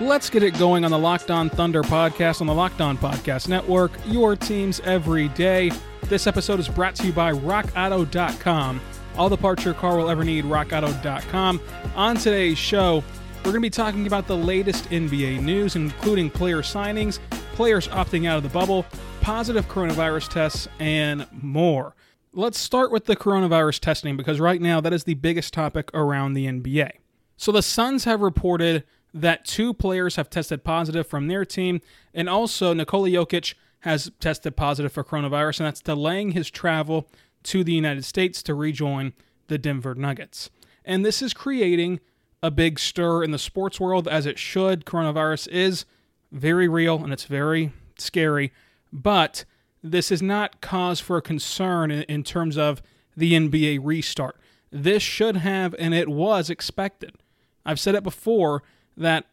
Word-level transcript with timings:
Let's 0.00 0.30
get 0.30 0.42
it 0.42 0.58
going 0.58 0.86
on 0.86 0.92
the 0.92 0.98
Locked 0.98 1.30
On 1.30 1.50
Thunder 1.50 1.82
podcast 1.82 2.40
on 2.40 2.46
the 2.46 2.54
Locked 2.54 2.80
On 2.80 2.96
Podcast 2.96 3.48
Network, 3.48 3.92
your 4.06 4.34
teams 4.34 4.80
every 4.80 5.28
day. 5.28 5.70
This 6.04 6.26
episode 6.26 6.58
is 6.58 6.68
brought 6.68 6.94
to 6.96 7.06
you 7.06 7.12
by 7.12 7.34
RockAuto.com. 7.34 8.80
All 9.18 9.28
the 9.28 9.36
parts 9.36 9.62
your 9.62 9.74
car 9.74 9.98
will 9.98 10.08
ever 10.08 10.24
need, 10.24 10.46
RockAuto.com. 10.46 11.60
On 11.94 12.16
today's 12.16 12.56
show, 12.56 13.04
we're 13.40 13.52
going 13.52 13.56
to 13.56 13.60
be 13.60 13.68
talking 13.68 14.06
about 14.06 14.26
the 14.26 14.36
latest 14.38 14.88
NBA 14.88 15.42
news, 15.42 15.76
including 15.76 16.30
player 16.30 16.62
signings, 16.62 17.18
players 17.52 17.86
opting 17.88 18.26
out 18.26 18.38
of 18.38 18.42
the 18.42 18.48
bubble, 18.48 18.86
positive 19.20 19.68
coronavirus 19.68 20.28
tests, 20.28 20.66
and 20.78 21.26
more. 21.30 21.94
Let's 22.32 22.58
start 22.58 22.90
with 22.90 23.04
the 23.04 23.16
coronavirus 23.16 23.80
testing 23.80 24.16
because 24.16 24.40
right 24.40 24.62
now 24.62 24.80
that 24.80 24.94
is 24.94 25.04
the 25.04 25.12
biggest 25.12 25.52
topic 25.52 25.90
around 25.92 26.32
the 26.32 26.46
NBA. 26.46 26.92
So 27.36 27.52
the 27.52 27.62
Suns 27.62 28.04
have 28.04 28.22
reported 28.22 28.84
that 29.12 29.44
two 29.44 29.74
players 29.74 30.16
have 30.16 30.30
tested 30.30 30.64
positive 30.64 31.06
from 31.06 31.26
their 31.26 31.44
team, 31.44 31.80
and 32.14 32.28
also 32.28 32.72
Nikola 32.72 33.08
Jokic 33.08 33.54
has 33.80 34.10
tested 34.20 34.56
positive 34.56 34.92
for 34.92 35.02
coronavirus, 35.02 35.60
and 35.60 35.66
that's 35.66 35.80
delaying 35.80 36.32
his 36.32 36.50
travel 36.50 37.08
to 37.42 37.64
the 37.64 37.72
United 37.72 38.04
States 38.04 38.42
to 38.42 38.54
rejoin 38.54 39.12
the 39.48 39.58
Denver 39.58 39.94
Nuggets. 39.94 40.50
And 40.84 41.04
this 41.04 41.22
is 41.22 41.32
creating 41.32 42.00
a 42.42 42.50
big 42.50 42.78
stir 42.78 43.22
in 43.22 43.30
the 43.30 43.38
sports 43.38 43.80
world, 43.80 44.08
as 44.08 44.26
it 44.26 44.38
should. 44.38 44.84
Coronavirus 44.84 45.48
is 45.48 45.84
very 46.32 46.68
real 46.68 47.02
and 47.02 47.12
it's 47.12 47.24
very 47.24 47.72
scary, 47.98 48.52
but 48.92 49.44
this 49.82 50.10
is 50.10 50.22
not 50.22 50.60
cause 50.60 51.00
for 51.00 51.20
concern 51.20 51.90
in, 51.90 52.02
in 52.04 52.22
terms 52.22 52.56
of 52.56 52.82
the 53.16 53.32
NBA 53.32 53.80
restart. 53.82 54.36
This 54.70 55.02
should 55.02 55.38
have, 55.38 55.74
and 55.78 55.94
it 55.94 56.08
was 56.08 56.48
expected. 56.48 57.16
I've 57.64 57.80
said 57.80 57.94
it 57.94 58.02
before 58.02 58.62
that 59.00 59.26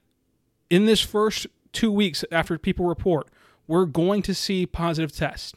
in 0.69 0.85
this 0.85 1.01
first 1.01 1.47
two 1.71 1.91
weeks 1.91 2.25
after 2.31 2.57
people 2.57 2.85
report, 2.85 3.27
we're 3.67 3.85
going 3.85 4.21
to 4.23 4.33
see 4.33 4.65
positive 4.65 5.11
tests. 5.11 5.53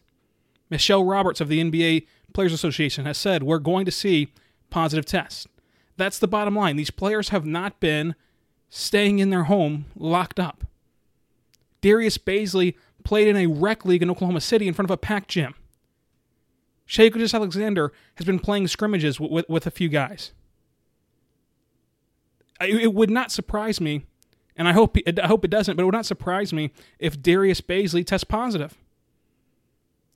Michelle 0.68 1.04
Roberts 1.04 1.40
of 1.40 1.48
the 1.48 1.62
NBA 1.62 2.06
Players 2.32 2.52
Association 2.52 3.06
has 3.06 3.18
said 3.18 3.42
we're 3.42 3.58
going 3.58 3.84
to 3.84 3.90
see 3.90 4.32
positive 4.68 5.04
tests. 5.04 5.46
That's 5.96 6.18
the 6.18 6.28
bottom 6.28 6.54
line. 6.54 6.76
These 6.76 6.90
players 6.90 7.30
have 7.30 7.44
not 7.44 7.80
been 7.80 8.14
staying 8.68 9.18
in 9.18 9.30
their 9.30 9.44
home 9.44 9.86
locked 9.96 10.38
up. 10.38 10.64
Darius 11.80 12.18
Bazley 12.18 12.74
played 13.04 13.28
in 13.28 13.36
a 13.36 13.46
rec 13.46 13.84
league 13.84 14.02
in 14.02 14.10
Oklahoma 14.10 14.40
City 14.40 14.68
in 14.68 14.74
front 14.74 14.86
of 14.86 14.94
a 14.94 14.96
packed 14.96 15.28
gym. 15.28 15.54
Shai 16.86 17.08
Gilgeous-Alexander 17.08 17.92
has 18.16 18.26
been 18.26 18.38
playing 18.38 18.66
scrimmages 18.68 19.20
with, 19.20 19.30
with, 19.30 19.48
with 19.48 19.66
a 19.66 19.70
few 19.70 19.88
guys 19.88 20.32
it 22.60 22.94
would 22.94 23.10
not 23.10 23.32
surprise 23.32 23.80
me, 23.80 24.04
and 24.56 24.68
I 24.68 24.72
hope 24.72 24.96
I 25.06 25.26
hope 25.26 25.44
it 25.44 25.50
doesn't, 25.50 25.76
but 25.76 25.82
it 25.82 25.86
would 25.86 25.94
not 25.94 26.06
surprise 26.06 26.52
me 26.52 26.72
if 26.98 27.20
Darius 27.20 27.60
Bazley 27.60 28.06
tests 28.06 28.24
positive. 28.24 28.76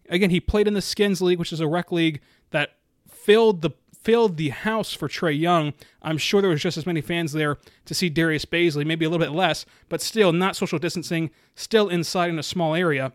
Again, 0.08 0.30
he 0.30 0.40
played 0.40 0.68
in 0.68 0.74
the 0.74 0.82
Skins 0.82 1.22
League, 1.22 1.38
which 1.38 1.52
is 1.52 1.60
a 1.60 1.66
rec 1.66 1.90
league 1.90 2.20
that 2.50 2.76
filled 3.08 3.62
the 3.62 3.70
filled 4.04 4.36
the 4.36 4.50
house 4.50 4.92
for 4.92 5.08
Trae 5.08 5.38
Young. 5.38 5.72
I'm 6.02 6.18
sure 6.18 6.42
there 6.42 6.50
was 6.50 6.60
just 6.60 6.76
as 6.76 6.84
many 6.84 7.00
fans 7.00 7.32
there 7.32 7.56
to 7.86 7.94
see 7.94 8.10
Darius 8.10 8.44
Bazley, 8.44 8.84
maybe 8.84 9.06
a 9.06 9.08
little 9.08 9.24
bit 9.24 9.34
less, 9.34 9.64
but 9.88 10.02
still 10.02 10.30
not 10.30 10.56
social 10.56 10.78
distancing, 10.78 11.30
still 11.54 11.88
inside 11.88 12.28
in 12.28 12.38
a 12.38 12.42
small 12.42 12.74
area. 12.74 13.12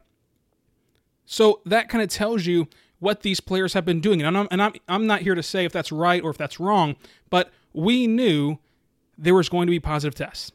So 1.25 1.61
that 1.63 1.89
kind 1.89 2.03
of 2.03 2.09
tells 2.09 2.47
you 2.47 2.67
what 2.97 3.21
these 3.21 3.39
players 3.39 3.73
have 3.73 3.85
been 3.85 4.01
doing. 4.01 4.23
And 4.23 4.35
I'm, 4.35 4.47
and 4.49 4.61
I'm, 4.63 4.73
I'm 4.87 5.05
not 5.05 5.21
here 5.21 5.35
to 5.35 5.43
say 5.43 5.63
if 5.63 5.71
that's 5.71 5.91
right 5.91 6.23
or 6.23 6.31
if 6.31 6.37
that's 6.37 6.59
wrong, 6.59 6.95
but 7.29 7.51
we 7.71 8.07
knew 8.07 8.57
there 9.19 9.35
was 9.35 9.49
going 9.49 9.67
to 9.67 9.71
be 9.71 9.79
positive 9.79 10.15
tests. 10.15 10.51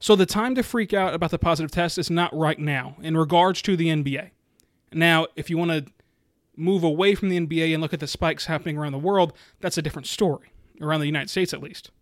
So 0.00 0.16
the 0.16 0.26
time 0.26 0.56
to 0.56 0.64
freak 0.64 0.92
out 0.92 1.14
about 1.14 1.30
the 1.30 1.38
positive 1.38 1.70
test 1.70 1.96
is 1.96 2.10
not 2.10 2.36
right 2.36 2.58
now 2.58 2.96
in 3.00 3.16
regards 3.16 3.62
to 3.62 3.76
the 3.76 3.86
NBA. 3.86 4.30
Now, 4.92 5.28
if 5.36 5.48
you 5.48 5.56
want 5.56 5.70
to 5.70 5.86
move 6.56 6.82
away 6.82 7.14
from 7.14 7.28
the 7.28 7.38
NBA 7.38 7.72
and 7.72 7.80
look 7.80 7.94
at 7.94 8.00
the 8.00 8.08
spikes 8.08 8.46
happening 8.46 8.76
around 8.76 8.92
the 8.92 8.98
world, 8.98 9.32
that's 9.60 9.78
a 9.78 9.82
different 9.82 10.08
story, 10.08 10.52
around 10.80 11.00
the 11.00 11.06
United 11.06 11.30
States 11.30 11.54
at 11.54 11.62
least. 11.62 11.92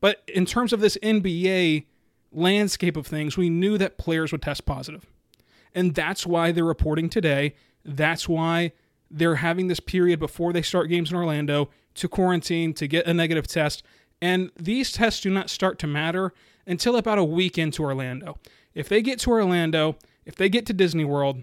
But 0.00 0.22
in 0.28 0.46
terms 0.46 0.72
of 0.72 0.80
this 0.80 0.96
NBA 1.02 1.86
landscape 2.30 2.96
of 2.96 3.06
things, 3.06 3.36
we 3.36 3.50
knew 3.50 3.76
that 3.78 3.98
players 3.98 4.30
would 4.30 4.42
test 4.42 4.64
positive. 4.64 5.04
And 5.74 5.94
that's 5.94 6.24
why 6.24 6.52
they're 6.52 6.64
reporting 6.64 7.08
today. 7.08 7.56
That's 7.84 8.28
why 8.28 8.72
they're 9.10 9.36
having 9.36 9.66
this 9.66 9.80
period 9.80 10.20
before 10.20 10.52
they 10.52 10.62
start 10.62 10.88
games 10.88 11.10
in 11.10 11.16
Orlando 11.16 11.68
to 11.94 12.08
quarantine, 12.08 12.72
to 12.74 12.86
get 12.86 13.06
a 13.06 13.12
negative 13.12 13.46
test, 13.46 13.82
and 14.22 14.52
these 14.56 14.92
tests 14.92 15.20
do 15.20 15.30
not 15.30 15.50
start 15.50 15.80
to 15.80 15.86
matter 15.88 16.32
until 16.64 16.96
about 16.96 17.18
a 17.18 17.24
week 17.24 17.58
into 17.58 17.82
Orlando. 17.82 18.38
If 18.72 18.88
they 18.88 19.02
get 19.02 19.18
to 19.20 19.30
Orlando, 19.30 19.96
if 20.24 20.36
they 20.36 20.48
get 20.48 20.64
to 20.66 20.72
Disney 20.72 21.04
World, 21.04 21.42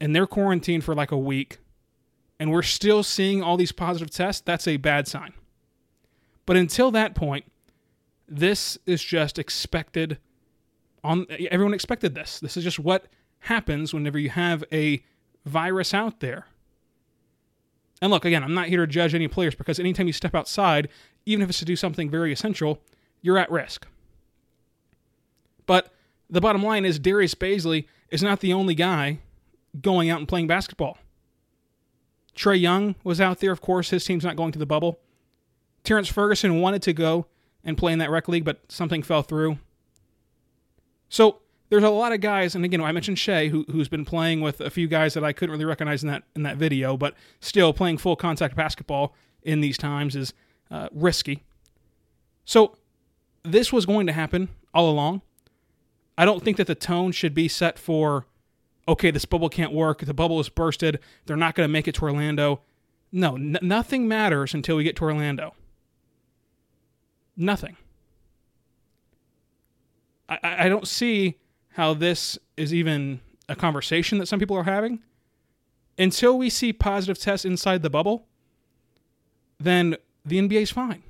and 0.00 0.16
they're 0.16 0.26
quarantined 0.26 0.82
for 0.82 0.94
like 0.94 1.12
a 1.12 1.18
week, 1.18 1.58
and 2.40 2.50
we're 2.50 2.62
still 2.62 3.02
seeing 3.02 3.42
all 3.42 3.58
these 3.58 3.70
positive 3.70 4.10
tests, 4.10 4.42
that's 4.44 4.66
a 4.66 4.78
bad 4.78 5.06
sign. 5.06 5.34
But 6.46 6.56
until 6.56 6.90
that 6.92 7.14
point, 7.14 7.44
this 8.26 8.78
is 8.86 9.04
just 9.04 9.38
expected 9.38 10.18
on 11.04 11.26
everyone 11.50 11.74
expected 11.74 12.14
this. 12.14 12.40
This 12.40 12.56
is 12.56 12.64
just 12.64 12.78
what 12.78 13.08
happens 13.40 13.92
whenever 13.92 14.18
you 14.18 14.30
have 14.30 14.64
a 14.72 15.04
virus 15.44 15.92
out 15.92 16.20
there. 16.20 16.46
And 18.02 18.10
look, 18.10 18.24
again, 18.24 18.42
I'm 18.42 18.54
not 18.54 18.68
here 18.68 18.80
to 18.80 18.86
judge 18.86 19.14
any 19.14 19.28
players 19.28 19.54
because 19.54 19.78
anytime 19.78 20.06
you 20.06 20.12
step 20.12 20.34
outside, 20.34 20.88
even 21.26 21.42
if 21.42 21.48
it's 21.48 21.58
to 21.60 21.64
do 21.64 21.76
something 21.76 22.10
very 22.10 22.32
essential, 22.32 22.80
you're 23.22 23.38
at 23.38 23.50
risk. 23.50 23.86
But 25.66 25.92
the 26.28 26.40
bottom 26.40 26.62
line 26.62 26.84
is 26.84 26.98
Darius 26.98 27.34
Bazley 27.34 27.86
is 28.10 28.22
not 28.22 28.40
the 28.40 28.52
only 28.52 28.74
guy 28.74 29.20
going 29.80 30.10
out 30.10 30.18
and 30.18 30.28
playing 30.28 30.46
basketball. 30.46 30.98
Trae 32.36 32.60
Young 32.60 32.96
was 33.04 33.20
out 33.20 33.40
there, 33.40 33.52
of 33.52 33.60
course, 33.60 33.90
his 33.90 34.04
team's 34.04 34.24
not 34.24 34.36
going 34.36 34.52
to 34.52 34.58
the 34.58 34.66
bubble. 34.66 34.98
Terrence 35.84 36.08
Ferguson 36.08 36.60
wanted 36.60 36.82
to 36.82 36.92
go 36.92 37.26
and 37.62 37.78
play 37.78 37.92
in 37.92 37.98
that 38.00 38.10
rec 38.10 38.28
league, 38.28 38.44
but 38.44 38.60
something 38.68 39.02
fell 39.02 39.22
through. 39.22 39.58
So 41.08 41.38
there's 41.74 41.82
a 41.82 41.90
lot 41.90 42.12
of 42.12 42.20
guys, 42.20 42.54
and 42.54 42.64
again, 42.64 42.80
I 42.80 42.92
mentioned 42.92 43.18
Shai, 43.18 43.48
who, 43.48 43.64
who's 43.68 43.88
been 43.88 44.04
playing 44.04 44.40
with 44.40 44.60
a 44.60 44.70
few 44.70 44.86
guys 44.86 45.14
that 45.14 45.24
I 45.24 45.32
couldn't 45.32 45.52
really 45.52 45.64
recognize 45.64 46.04
in 46.04 46.08
that 46.08 46.22
in 46.36 46.44
that 46.44 46.56
video, 46.56 46.96
but 46.96 47.16
still 47.40 47.72
playing 47.72 47.98
full 47.98 48.14
contact 48.14 48.54
basketball 48.54 49.12
in 49.42 49.60
these 49.60 49.76
times 49.76 50.14
is 50.14 50.32
uh, 50.70 50.88
risky. 50.92 51.42
So 52.44 52.76
this 53.42 53.72
was 53.72 53.86
going 53.86 54.06
to 54.06 54.12
happen 54.12 54.50
all 54.72 54.88
along. 54.88 55.22
I 56.16 56.24
don't 56.24 56.44
think 56.44 56.58
that 56.58 56.68
the 56.68 56.76
tone 56.76 57.10
should 57.10 57.34
be 57.34 57.48
set 57.48 57.76
for, 57.76 58.26
okay, 58.86 59.10
this 59.10 59.24
bubble 59.24 59.48
can't 59.48 59.72
work. 59.72 59.98
The 59.98 60.14
bubble 60.14 60.38
is 60.38 60.48
bursted. 60.48 61.00
They're 61.26 61.36
not 61.36 61.56
going 61.56 61.66
to 61.66 61.72
make 61.72 61.88
it 61.88 61.96
to 61.96 62.02
Orlando. 62.02 62.60
No, 63.10 63.34
n- 63.34 63.58
nothing 63.62 64.06
matters 64.06 64.54
until 64.54 64.76
we 64.76 64.84
get 64.84 64.94
to 64.96 65.02
Orlando. 65.02 65.54
Nothing. 67.36 67.76
I, 70.28 70.38
I 70.42 70.68
don't 70.68 70.86
see 70.86 71.38
how 71.74 71.92
this 71.92 72.38
is 72.56 72.72
even 72.72 73.20
a 73.48 73.56
conversation 73.56 74.18
that 74.18 74.26
some 74.26 74.38
people 74.38 74.56
are 74.56 74.64
having. 74.64 75.00
Until 75.98 76.38
we 76.38 76.48
see 76.48 76.72
positive 76.72 77.18
tests 77.18 77.44
inside 77.44 77.82
the 77.82 77.90
bubble, 77.90 78.26
then 79.58 79.96
the 80.24 80.38
NBA 80.38 80.62
is 80.62 80.70
fine. 80.70 81.02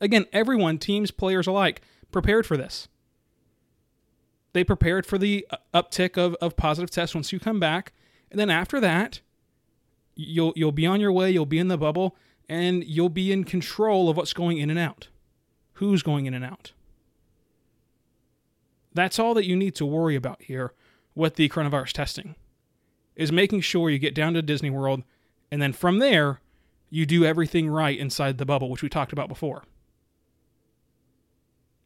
Again, 0.00 0.26
everyone, 0.32 0.78
teams, 0.78 1.10
players 1.10 1.46
alike, 1.46 1.80
prepared 2.12 2.46
for 2.46 2.56
this. 2.56 2.88
They 4.52 4.62
prepared 4.62 5.06
for 5.06 5.18
the 5.18 5.46
uh, 5.50 5.56
uptick 5.74 6.16
of, 6.16 6.34
of 6.36 6.56
positive 6.56 6.90
tests 6.90 7.14
once 7.14 7.32
you 7.32 7.40
come 7.40 7.58
back. 7.58 7.92
And 8.30 8.38
then 8.38 8.50
after 8.50 8.78
that, 8.80 9.20
you'll 10.14 10.52
you'll 10.56 10.72
be 10.72 10.86
on 10.86 11.00
your 11.00 11.12
way, 11.12 11.30
you'll 11.30 11.46
be 11.46 11.58
in 11.58 11.68
the 11.68 11.76
bubble, 11.76 12.16
and 12.48 12.84
you'll 12.84 13.08
be 13.08 13.32
in 13.32 13.44
control 13.44 14.08
of 14.08 14.16
what's 14.16 14.32
going 14.32 14.58
in 14.58 14.70
and 14.70 14.78
out. 14.78 15.08
Who's 15.74 16.02
going 16.02 16.26
in 16.26 16.34
and 16.34 16.44
out. 16.44 16.72
That's 18.96 19.18
all 19.18 19.34
that 19.34 19.46
you 19.46 19.54
need 19.56 19.74
to 19.76 19.86
worry 19.86 20.16
about 20.16 20.42
here 20.42 20.72
with 21.14 21.36
the 21.36 21.48
coronavirus 21.48 21.92
testing. 21.92 22.34
Is 23.14 23.32
making 23.32 23.62
sure 23.62 23.88
you 23.88 23.98
get 23.98 24.14
down 24.14 24.34
to 24.34 24.42
Disney 24.42 24.70
World 24.70 25.02
and 25.50 25.62
then 25.62 25.72
from 25.72 26.00
there 26.00 26.40
you 26.90 27.06
do 27.06 27.24
everything 27.24 27.68
right 27.68 27.98
inside 27.98 28.38
the 28.38 28.46
bubble, 28.46 28.70
which 28.70 28.82
we 28.82 28.88
talked 28.88 29.12
about 29.12 29.28
before. 29.28 29.64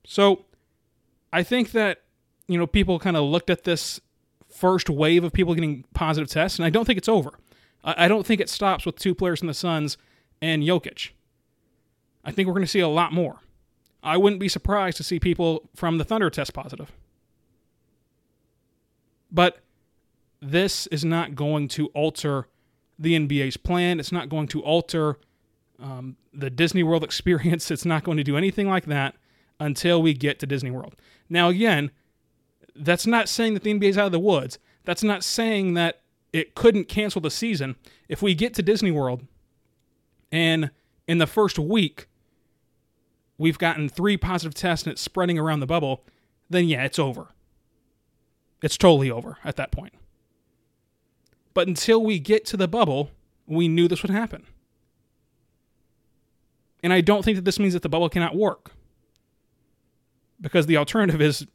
So 0.05 0.45
I 1.33 1.43
think 1.43 1.73
that, 1.73 2.03
you 2.49 2.59
know, 2.59 2.67
people 2.67 2.99
kind 2.99 3.17
of 3.17 3.25
looked 3.25 3.51
at 3.51 3.65
this 3.65 4.01
first 4.49 4.91
wave 4.91 5.25
of 5.25 5.33
people 5.33 5.55
getting 5.55 5.85
positive 5.95 6.29
tests, 6.29 6.59
and 6.59 6.67
I 6.67 6.71
don't 6.71 6.85
think 6.85 6.99
it's 6.99 7.09
over. 7.09 7.39
I 7.83 8.09
don't 8.09 8.27
think 8.27 8.41
it 8.41 8.51
stops 8.51 8.85
with 8.85 8.99
two 8.99 9.15
players 9.15 9.41
in 9.41 9.47
the 9.47 9.55
Suns 9.55 9.97
and 10.43 10.63
Jokic. 10.63 11.11
I 12.25 12.33
think 12.33 12.47
we're 12.47 12.55
going 12.55 12.65
to 12.65 12.71
see 12.71 12.81
a 12.81 12.89
lot 12.89 13.13
more. 13.13 13.39
I 14.03 14.17
wouldn't 14.17 14.41
be 14.41 14.49
surprised 14.49 14.97
to 14.99 15.05
see 15.05 15.21
people 15.21 15.69
from 15.75 15.99
the 15.99 16.05
Thunder 16.05 16.31
test 16.31 16.55
positive. 16.55 16.91
But 19.31 19.61
this 20.41 20.87
is 20.89 21.05
not 21.05 21.35
going 21.35 21.69
to 21.69 21.87
alter 21.89 22.49
the 22.99 23.15
NBA's 23.15 23.57
plan. 23.57 24.01
It's 24.01 24.13
not 24.13 24.29
going 24.29 24.49
to 24.49 24.63
alter 24.63 25.19
um, 25.79 26.17
the 26.33 26.51
Disney 26.51 26.83
World 26.83 27.05
experience. 27.11 27.71
It's 27.71 27.85
not 27.85 28.05
going 28.05 28.19
to 28.19 28.25
do 28.25 28.37
anything 28.37 28.69
like 28.69 28.87
that 28.87 29.15
until 29.59 30.01
we 30.01 30.15
get 30.15 30.39
to 30.41 30.47
Disney 30.47 30.71
World. 30.71 30.97
Now, 31.29 31.49
again, 31.49 31.91
that's 32.75 33.07
not 33.07 33.29
saying 33.29 33.55
that 33.55 33.63
the 33.63 33.73
NBA's 33.73 33.99
out 33.99 34.07
of 34.07 34.13
the 34.13 34.19
woods. 34.19 34.59
That's 34.85 35.03
not 35.03 35.23
saying 35.23 35.75
that 35.75 36.01
it 36.33 36.55
couldn't 36.55 36.89
cancel 36.89 37.21
the 37.21 37.31
season. 37.31 37.77
If 38.09 38.23
we 38.23 38.35
get 38.35 38.55
to 38.55 38.63
Disney 38.63 38.91
World 38.91 39.27
and 40.33 40.71
in 41.07 41.19
the 41.19 41.27
first 41.27 41.59
week 41.59 42.07
we've 43.41 43.59
gotten 43.59 43.89
three 43.89 44.19
positive 44.19 44.53
tests 44.53 44.87
and 44.87 44.93
it's 44.93 45.01
spreading 45.01 45.39
around 45.39 45.61
the 45.61 45.67
bubble, 45.67 46.05
then 46.51 46.69
yeah, 46.69 46.85
it's 46.85 46.99
over. 46.99 47.29
It's 48.63 48.77
totally 48.77 49.11
over 49.11 49.39
at 49.43 49.57
that 49.57 49.73
point. 49.73 49.95
But 51.55 51.67
until 51.67 52.03
we 52.03 52.19
get 52.19 52.45
to 52.47 52.59
the 52.59 52.69
bubble, 52.69 53.11
we 53.47 53.67
knew 53.67 53.89
this 53.89 54.03
would 54.03 54.11
happen. 54.11 54.47
And 56.83 56.93
I 56.93 57.01
don't 57.01 57.25
think 57.25 57.37
that 57.37 57.47
this 57.47 57.59
means 57.59 57.73
that 57.73 57.83
the 57.83 57.89
bubble 57.89 58.11
cannot 58.11 58.37
work. 58.37 58.73
Because 60.39 60.67
the 60.67 60.77
alternative 60.77 61.23
is 61.23 61.47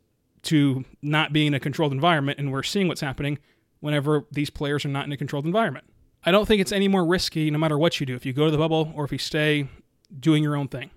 to 0.43 0.85
not 1.03 1.33
be 1.33 1.45
in 1.45 1.53
a 1.53 1.59
controlled 1.59 1.91
environment, 1.91 2.39
and 2.39 2.51
we're 2.51 2.63
seeing 2.63 2.87
what's 2.87 3.01
happening 3.01 3.37
whenever 3.79 4.25
these 4.31 4.49
players 4.49 4.85
are 4.85 4.89
not 4.89 5.05
in 5.05 5.11
a 5.11 5.17
controlled 5.17 5.45
environment. 5.45 5.85
I 6.23 6.31
don't 6.31 6.47
think 6.47 6.61
it's 6.61 6.71
any 6.71 6.87
more 6.87 7.05
risky 7.05 7.51
no 7.51 7.59
matter 7.59 7.77
what 7.77 7.99
you 7.99 8.07
do, 8.07 8.15
if 8.15 8.25
you 8.25 8.33
go 8.33 8.45
to 8.45 8.51
the 8.51 8.57
bubble 8.57 8.91
or 8.95 9.05
if 9.05 9.11
you 9.11 9.19
stay 9.19 9.67
doing 10.19 10.41
your 10.41 10.55
own 10.55 10.67
thing. 10.67 10.89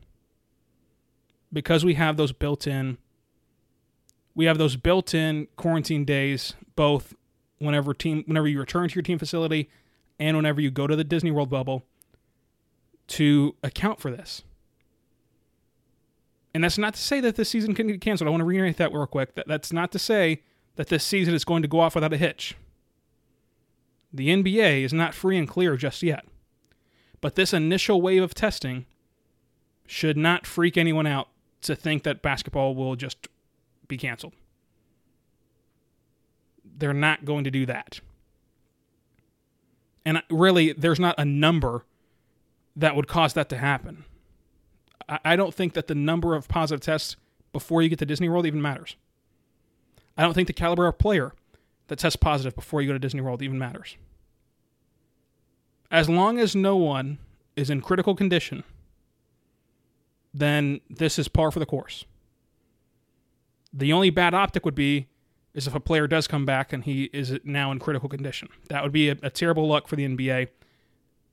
Because 1.52 1.84
we 1.84 1.94
have 1.94 2.16
those 2.16 2.32
built 2.32 2.66
in 2.66 2.98
we 4.38 4.44
have 4.44 4.56
those 4.56 4.76
built-in 4.76 5.48
quarantine 5.56 6.04
days 6.04 6.54
both 6.76 7.12
whenever 7.58 7.92
team 7.92 8.22
whenever 8.26 8.46
you 8.46 8.60
return 8.60 8.88
to 8.88 8.94
your 8.94 9.02
team 9.02 9.18
facility 9.18 9.68
and 10.20 10.36
whenever 10.36 10.60
you 10.60 10.70
go 10.70 10.86
to 10.86 10.94
the 10.94 11.02
Disney 11.02 11.32
World 11.32 11.50
bubble 11.50 11.84
to 13.08 13.56
account 13.64 14.00
for 14.00 14.12
this. 14.12 14.44
And 16.54 16.62
that's 16.62 16.78
not 16.78 16.94
to 16.94 17.00
say 17.00 17.20
that 17.20 17.34
this 17.34 17.48
season 17.48 17.74
can 17.74 17.88
get 17.88 18.00
canceled. 18.00 18.28
I 18.28 18.30
want 18.30 18.42
to 18.42 18.44
reiterate 18.44 18.76
that 18.76 18.92
real 18.92 19.06
quick. 19.06 19.34
That, 19.34 19.48
that's 19.48 19.72
not 19.72 19.90
to 19.92 19.98
say 19.98 20.42
that 20.76 20.86
this 20.86 21.04
season 21.04 21.34
is 21.34 21.44
going 21.44 21.62
to 21.62 21.68
go 21.68 21.80
off 21.80 21.94
without 21.94 22.12
a 22.12 22.16
hitch. 22.16 22.56
The 24.12 24.28
NBA 24.28 24.82
is 24.82 24.92
not 24.92 25.14
free 25.14 25.36
and 25.36 25.48
clear 25.48 25.76
just 25.76 26.02
yet. 26.02 26.24
But 27.20 27.34
this 27.34 27.52
initial 27.52 28.00
wave 28.00 28.22
of 28.22 28.34
testing 28.34 28.86
should 29.86 30.16
not 30.16 30.46
freak 30.46 30.76
anyone 30.76 31.06
out 31.06 31.28
to 31.62 31.74
think 31.74 32.02
that 32.04 32.22
basketball 32.22 32.74
will 32.74 32.96
just 32.96 33.28
be 33.88 33.96
canceled. 33.96 34.34
They're 36.64 36.92
not 36.92 37.24
going 37.24 37.44
to 37.44 37.50
do 37.50 37.66
that. 37.66 38.00
And 40.04 40.22
really, 40.30 40.72
there's 40.72 41.00
not 41.00 41.16
a 41.18 41.24
number 41.24 41.84
that 42.76 42.94
would 42.94 43.08
cause 43.08 43.34
that 43.34 43.48
to 43.48 43.56
happen. 43.56 44.04
I 45.24 45.36
don't 45.36 45.54
think 45.54 45.72
that 45.72 45.86
the 45.86 45.94
number 45.94 46.34
of 46.34 46.48
positive 46.48 46.80
tests 46.80 47.16
before 47.52 47.82
you 47.82 47.88
get 47.88 47.98
to 47.98 48.06
Disney 48.06 48.28
World 48.28 48.46
even 48.46 48.60
matters. 48.60 48.96
I 50.16 50.22
don't 50.22 50.34
think 50.34 50.46
the 50.46 50.52
caliber 50.52 50.86
of 50.86 50.98
player 50.98 51.32
that 51.88 51.98
tests 51.98 52.16
positive 52.16 52.54
before 52.54 52.82
you 52.82 52.88
go 52.88 52.92
to 52.92 52.98
Disney 52.98 53.20
World 53.20 53.42
even 53.42 53.58
matters. 53.58 53.96
As 55.90 56.08
long 56.08 56.38
as 56.38 56.54
no 56.54 56.76
one 56.76 57.18
is 57.56 57.70
in 57.70 57.80
critical 57.80 58.14
condition, 58.14 58.64
then 60.38 60.80
this 60.88 61.18
is 61.18 61.28
par 61.28 61.50
for 61.50 61.58
the 61.58 61.66
course. 61.66 62.04
The 63.72 63.92
only 63.92 64.10
bad 64.10 64.34
optic 64.34 64.64
would 64.64 64.74
be 64.74 65.08
is 65.54 65.66
if 65.66 65.74
a 65.74 65.80
player 65.80 66.06
does 66.06 66.26
come 66.26 66.46
back 66.46 66.72
and 66.72 66.84
he 66.84 67.04
is 67.12 67.38
now 67.44 67.72
in 67.72 67.78
critical 67.78 68.08
condition. 68.08 68.48
That 68.68 68.82
would 68.82 68.92
be 68.92 69.08
a, 69.08 69.16
a 69.22 69.30
terrible 69.30 69.66
luck 69.66 69.88
for 69.88 69.96
the 69.96 70.06
NBA, 70.06 70.48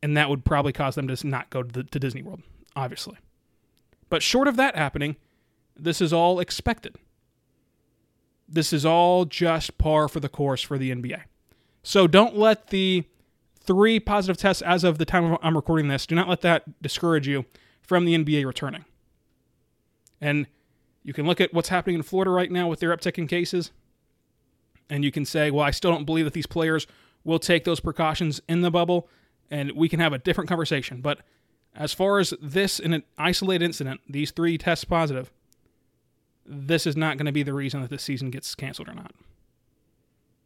and 0.02 0.18
that 0.18 0.30
would 0.30 0.44
probably 0.44 0.74
cause 0.74 0.96
them 0.96 1.08
to 1.08 1.28
not 1.28 1.50
go 1.50 1.64
to, 1.64 1.72
the, 1.72 1.84
to 1.84 2.00
Disney 2.00 2.24
World, 2.24 2.42
obviously. 2.76 3.18
But 4.10 4.24
short 4.24 4.48
of 4.48 4.56
that 4.56 4.76
happening, 4.76 5.16
this 5.78 6.02
is 6.02 6.12
all 6.12 6.40
expected. 6.40 6.96
This 8.48 8.74
is 8.74 8.86
all 8.86 9.26
just 9.26 9.78
par 9.78 10.08
for 10.08 10.20
the 10.20 10.30
course 10.30 10.62
for 10.62 10.78
the 10.78 10.92
NBA. 10.92 11.22
So 11.84 12.08
don't 12.08 12.38
let 12.38 12.68
the 12.68 13.04
three 13.60 14.00
positive 14.00 14.38
tests 14.38 14.62
as 14.62 14.84
of 14.84 14.98
the 14.98 15.06
time 15.06 15.38
I'm 15.42 15.56
recording 15.56 15.88
this, 15.88 16.06
do 16.06 16.16
not 16.16 16.30
let 16.30 16.42
that 16.42 16.82
discourage 16.82 17.28
you 17.28 17.46
from 17.82 18.06
the 18.06 18.16
NBA 18.16 18.46
returning. 18.46 18.86
And 20.22 20.48
you 21.04 21.14
can 21.14 21.26
look 21.28 21.40
at 21.40 21.54
what's 21.54 21.70
happening 21.70 21.96
in 21.96 22.04
Florida 22.04 22.32
right 22.32 22.52
now 22.52 22.68
with 22.68 22.80
their 22.80 22.96
uptick 22.96 23.18
in 23.18 23.28
cases, 23.28 23.72
and 24.90 25.04
you 25.04 25.12
can 25.12 25.26
say, 25.26 25.52
well, 25.52 25.66
I 25.66 25.72
still 25.72 25.92
don't 25.92 26.06
believe 26.06 26.26
that 26.26 26.34
these 26.34 26.48
players 26.48 26.88
will 27.24 27.40
take 27.40 27.64
those 27.64 27.80
precautions 27.80 28.42
in 28.48 28.62
the 28.62 28.72
bubble, 28.72 29.08
and 29.50 29.72
we 29.72 29.90
can 29.90 30.00
have 30.00 30.14
a 30.14 30.18
different 30.18 30.48
conversation. 30.48 31.02
But 31.02 31.20
as 31.76 31.94
far 31.94 32.20
as 32.20 32.34
this 32.42 32.80
in 32.80 32.94
an 32.94 33.04
isolated 33.18 33.66
incident, 33.66 34.02
these 34.08 34.32
three 34.32 34.58
tests 34.58 34.86
positive, 34.86 35.32
this 36.46 36.86
is 36.86 36.96
not 36.96 37.18
going 37.18 37.26
to 37.26 37.32
be 37.32 37.44
the 37.44 37.54
reason 37.54 37.82
that 37.82 37.90
this 37.90 38.04
season 38.04 38.30
gets 38.30 38.54
canceled 38.56 38.88
or 38.88 38.94
not. 38.94 39.12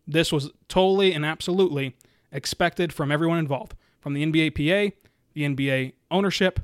This 0.07 0.31
was 0.31 0.49
totally 0.67 1.13
and 1.13 1.25
absolutely 1.25 1.95
expected 2.31 2.91
from 2.91 3.11
everyone 3.11 3.37
involved, 3.37 3.75
from 3.99 4.13
the 4.13 4.25
NBA 4.25 4.55
PA, 4.55 4.95
the 5.33 5.43
NBA 5.43 5.93
ownership, 6.09 6.61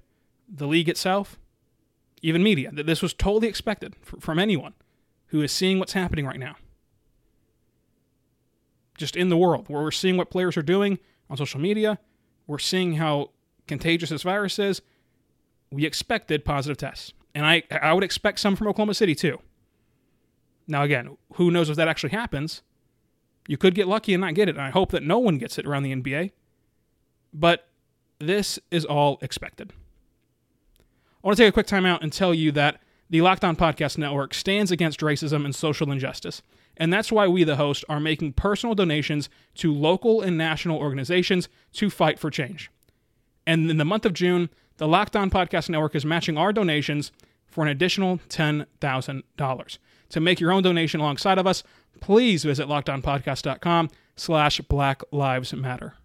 the 0.47 0.67
league 0.67 0.89
itself, 0.89 1.37
even 2.25 2.41
media, 2.41 2.71
that 2.73 2.87
this 2.87 3.03
was 3.03 3.13
totally 3.13 3.47
expected 3.47 3.95
from 4.19 4.39
anyone 4.39 4.73
who 5.27 5.41
is 5.41 5.51
seeing 5.51 5.77
what's 5.77 5.93
happening 5.93 6.25
right 6.25 6.39
now. 6.39 6.55
Just 8.97 9.15
in 9.15 9.29
the 9.29 9.37
world, 9.37 9.65
where 9.67 9.83
we're 9.83 9.91
seeing 9.91 10.17
what 10.17 10.31
players 10.31 10.57
are 10.57 10.63
doing 10.63 10.97
on 11.29 11.37
social 11.37 11.59
media, 11.59 11.99
we're 12.47 12.57
seeing 12.57 12.93
how 12.93 13.29
contagious 13.67 14.09
this 14.09 14.23
virus 14.23 14.57
is. 14.57 14.81
We 15.71 15.85
expected 15.85 16.43
positive 16.43 16.77
tests. 16.77 17.13
And 17.35 17.45
I, 17.45 17.61
I 17.69 17.93
would 17.93 18.03
expect 18.03 18.39
some 18.39 18.55
from 18.55 18.67
Oklahoma 18.67 18.95
City 18.95 19.13
too. 19.13 19.39
Now, 20.67 20.81
again, 20.81 21.17
who 21.33 21.51
knows 21.51 21.69
if 21.69 21.75
that 21.75 21.87
actually 21.87 22.11
happens? 22.11 22.63
You 23.47 23.57
could 23.57 23.75
get 23.75 23.87
lucky 23.87 24.15
and 24.15 24.21
not 24.21 24.33
get 24.33 24.49
it. 24.49 24.55
And 24.55 24.61
I 24.61 24.71
hope 24.71 24.91
that 24.91 25.03
no 25.03 25.19
one 25.19 25.37
gets 25.37 25.59
it 25.59 25.67
around 25.67 25.83
the 25.83 25.95
NBA. 25.95 26.31
But 27.33 27.67
this 28.17 28.57
is 28.71 28.83
all 28.83 29.19
expected. 29.21 29.73
I 31.25 31.27
want 31.27 31.37
to 31.37 31.43
take 31.43 31.49
a 31.49 31.53
quick 31.53 31.65
time 31.65 31.87
out 31.87 32.03
and 32.03 32.13
tell 32.13 32.35
you 32.35 32.51
that 32.51 32.79
the 33.09 33.21
Locked 33.21 33.43
On 33.43 33.55
Podcast 33.55 33.97
Network 33.97 34.35
stands 34.35 34.69
against 34.69 34.99
racism 34.99 35.43
and 35.43 35.55
social 35.55 35.91
injustice. 35.91 36.43
And 36.77 36.93
that's 36.93 37.11
why 37.11 37.27
we, 37.27 37.43
the 37.43 37.55
host, 37.55 37.83
are 37.89 37.99
making 37.99 38.33
personal 38.33 38.75
donations 38.75 39.27
to 39.55 39.73
local 39.73 40.21
and 40.21 40.37
national 40.37 40.77
organizations 40.77 41.49
to 41.73 41.89
fight 41.89 42.19
for 42.19 42.29
change. 42.29 42.69
And 43.47 43.71
in 43.71 43.77
the 43.77 43.85
month 43.85 44.05
of 44.05 44.13
June, 44.13 44.51
the 44.77 44.87
Locked 44.87 45.15
On 45.15 45.31
Podcast 45.31 45.67
Network 45.67 45.95
is 45.95 46.05
matching 46.05 46.37
our 46.37 46.53
donations 46.53 47.11
for 47.47 47.63
an 47.63 47.69
additional 47.69 48.19
$10,000. 48.29 49.77
To 50.09 50.19
make 50.19 50.39
your 50.39 50.51
own 50.51 50.61
donation 50.61 50.99
alongside 50.99 51.39
of 51.39 51.47
us, 51.47 51.63
please 52.01 52.43
visit 52.43 52.67
lockedonpodcast.com 52.67 53.89
slash 54.15 54.61
Black 54.61 55.01
Lives 55.11 55.55
Matter. 55.55 55.95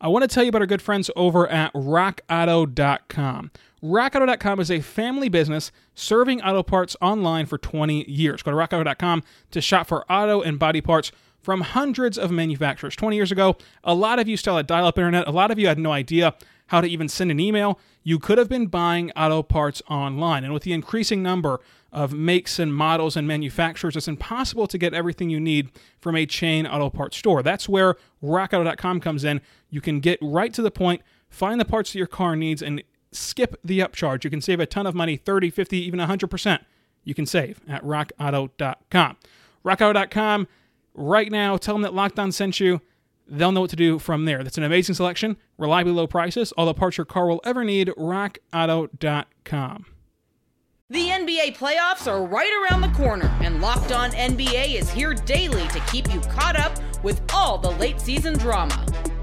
I 0.00 0.08
want 0.08 0.22
to 0.22 0.28
tell 0.28 0.42
you 0.42 0.48
about 0.48 0.62
our 0.62 0.66
good 0.66 0.82
friends 0.82 1.10
over 1.14 1.46
at 1.46 1.72
rockauto.com. 1.74 3.50
RockAuto.com 3.82 4.60
is 4.60 4.70
a 4.70 4.80
family 4.80 5.28
business 5.28 5.72
serving 5.94 6.42
auto 6.42 6.62
parts 6.62 6.96
online 7.00 7.46
for 7.46 7.56
20 7.56 8.10
years. 8.10 8.42
Go 8.42 8.50
to 8.50 8.56
RockAuto.com 8.56 9.22
to 9.52 9.60
shop 9.60 9.86
for 9.86 10.10
auto 10.10 10.42
and 10.42 10.58
body 10.58 10.80
parts 10.80 11.12
from 11.40 11.62
hundreds 11.62 12.18
of 12.18 12.30
manufacturers. 12.30 12.94
20 12.94 13.16
years 13.16 13.32
ago, 13.32 13.56
a 13.82 13.94
lot 13.94 14.18
of 14.18 14.28
you 14.28 14.36
still 14.36 14.56
had 14.56 14.66
dial 14.66 14.86
up 14.86 14.98
internet. 14.98 15.26
A 15.26 15.30
lot 15.30 15.50
of 15.50 15.58
you 15.58 15.66
had 15.66 15.78
no 15.78 15.92
idea 15.92 16.34
how 16.66 16.80
to 16.80 16.86
even 16.86 17.08
send 17.08 17.30
an 17.30 17.40
email. 17.40 17.80
You 18.02 18.18
could 18.18 18.38
have 18.38 18.48
been 18.48 18.66
buying 18.66 19.10
auto 19.12 19.42
parts 19.42 19.82
online. 19.88 20.44
And 20.44 20.52
with 20.52 20.62
the 20.62 20.72
increasing 20.72 21.22
number 21.22 21.58
of 21.92 22.12
makes 22.12 22.58
and 22.58 22.74
models 22.74 23.16
and 23.16 23.26
manufacturers, 23.26 23.96
it's 23.96 24.06
impossible 24.06 24.66
to 24.66 24.78
get 24.78 24.94
everything 24.94 25.30
you 25.30 25.40
need 25.40 25.70
from 25.98 26.14
a 26.14 26.26
chain 26.26 26.66
auto 26.66 26.90
parts 26.90 27.16
store. 27.16 27.42
That's 27.42 27.68
where 27.68 27.96
RockAuto.com 28.22 29.00
comes 29.00 29.24
in. 29.24 29.40
You 29.70 29.80
can 29.80 30.00
get 30.00 30.18
right 30.20 30.52
to 30.52 30.62
the 30.62 30.70
point, 30.70 31.02
find 31.28 31.58
the 31.58 31.64
parts 31.64 31.92
that 31.92 31.98
your 31.98 32.06
car 32.06 32.36
needs, 32.36 32.62
and 32.62 32.82
skip 33.12 33.56
the 33.64 33.80
upcharge. 33.80 34.24
You 34.24 34.30
can 34.30 34.40
save 34.40 34.60
a 34.60 34.66
ton 34.66 34.86
of 34.86 34.94
money 34.94 35.16
30, 35.16 35.50
50, 35.50 35.76
even 35.78 36.00
100%. 36.00 36.60
You 37.04 37.14
can 37.14 37.26
save 37.26 37.60
at 37.68 37.82
rockauto.com. 37.84 39.16
Rockauto.com 39.64 40.48
right 40.94 41.30
now. 41.32 41.56
Tell 41.56 41.74
them 41.74 41.82
that 41.82 41.94
Locked 41.94 42.18
On 42.18 42.30
sent 42.32 42.60
you. 42.60 42.80
they'll 43.28 43.52
know 43.52 43.60
what 43.62 43.70
to 43.70 43.76
do 43.76 43.98
from 43.98 44.24
there. 44.24 44.42
That's 44.42 44.58
an 44.58 44.64
amazing 44.64 44.96
selection, 44.96 45.36
reliably 45.56 45.92
low 45.92 46.06
prices, 46.06 46.52
all 46.52 46.66
the 46.66 46.74
parts 46.74 46.96
your 46.98 47.04
car 47.04 47.26
will 47.28 47.40
ever 47.44 47.62
need. 47.64 47.88
RockAuto.com. 47.88 49.86
The 50.90 51.08
NBA 51.08 51.56
playoffs 51.56 52.10
are 52.10 52.24
right 52.26 52.50
around 52.68 52.80
the 52.80 52.88
corner, 52.98 53.26
and 53.40 53.60
Locked 53.62 53.92
On 53.92 54.10
NBA 54.10 54.74
is 54.74 54.90
here 54.90 55.14
daily 55.14 55.68
to 55.68 55.78
keep 55.92 56.12
you 56.12 56.18
caught 56.22 56.58
up 56.58 56.76
with 57.04 57.22
all 57.32 57.56
the 57.58 57.70
late 57.70 58.00
season 58.00 58.36
drama. 58.36 58.84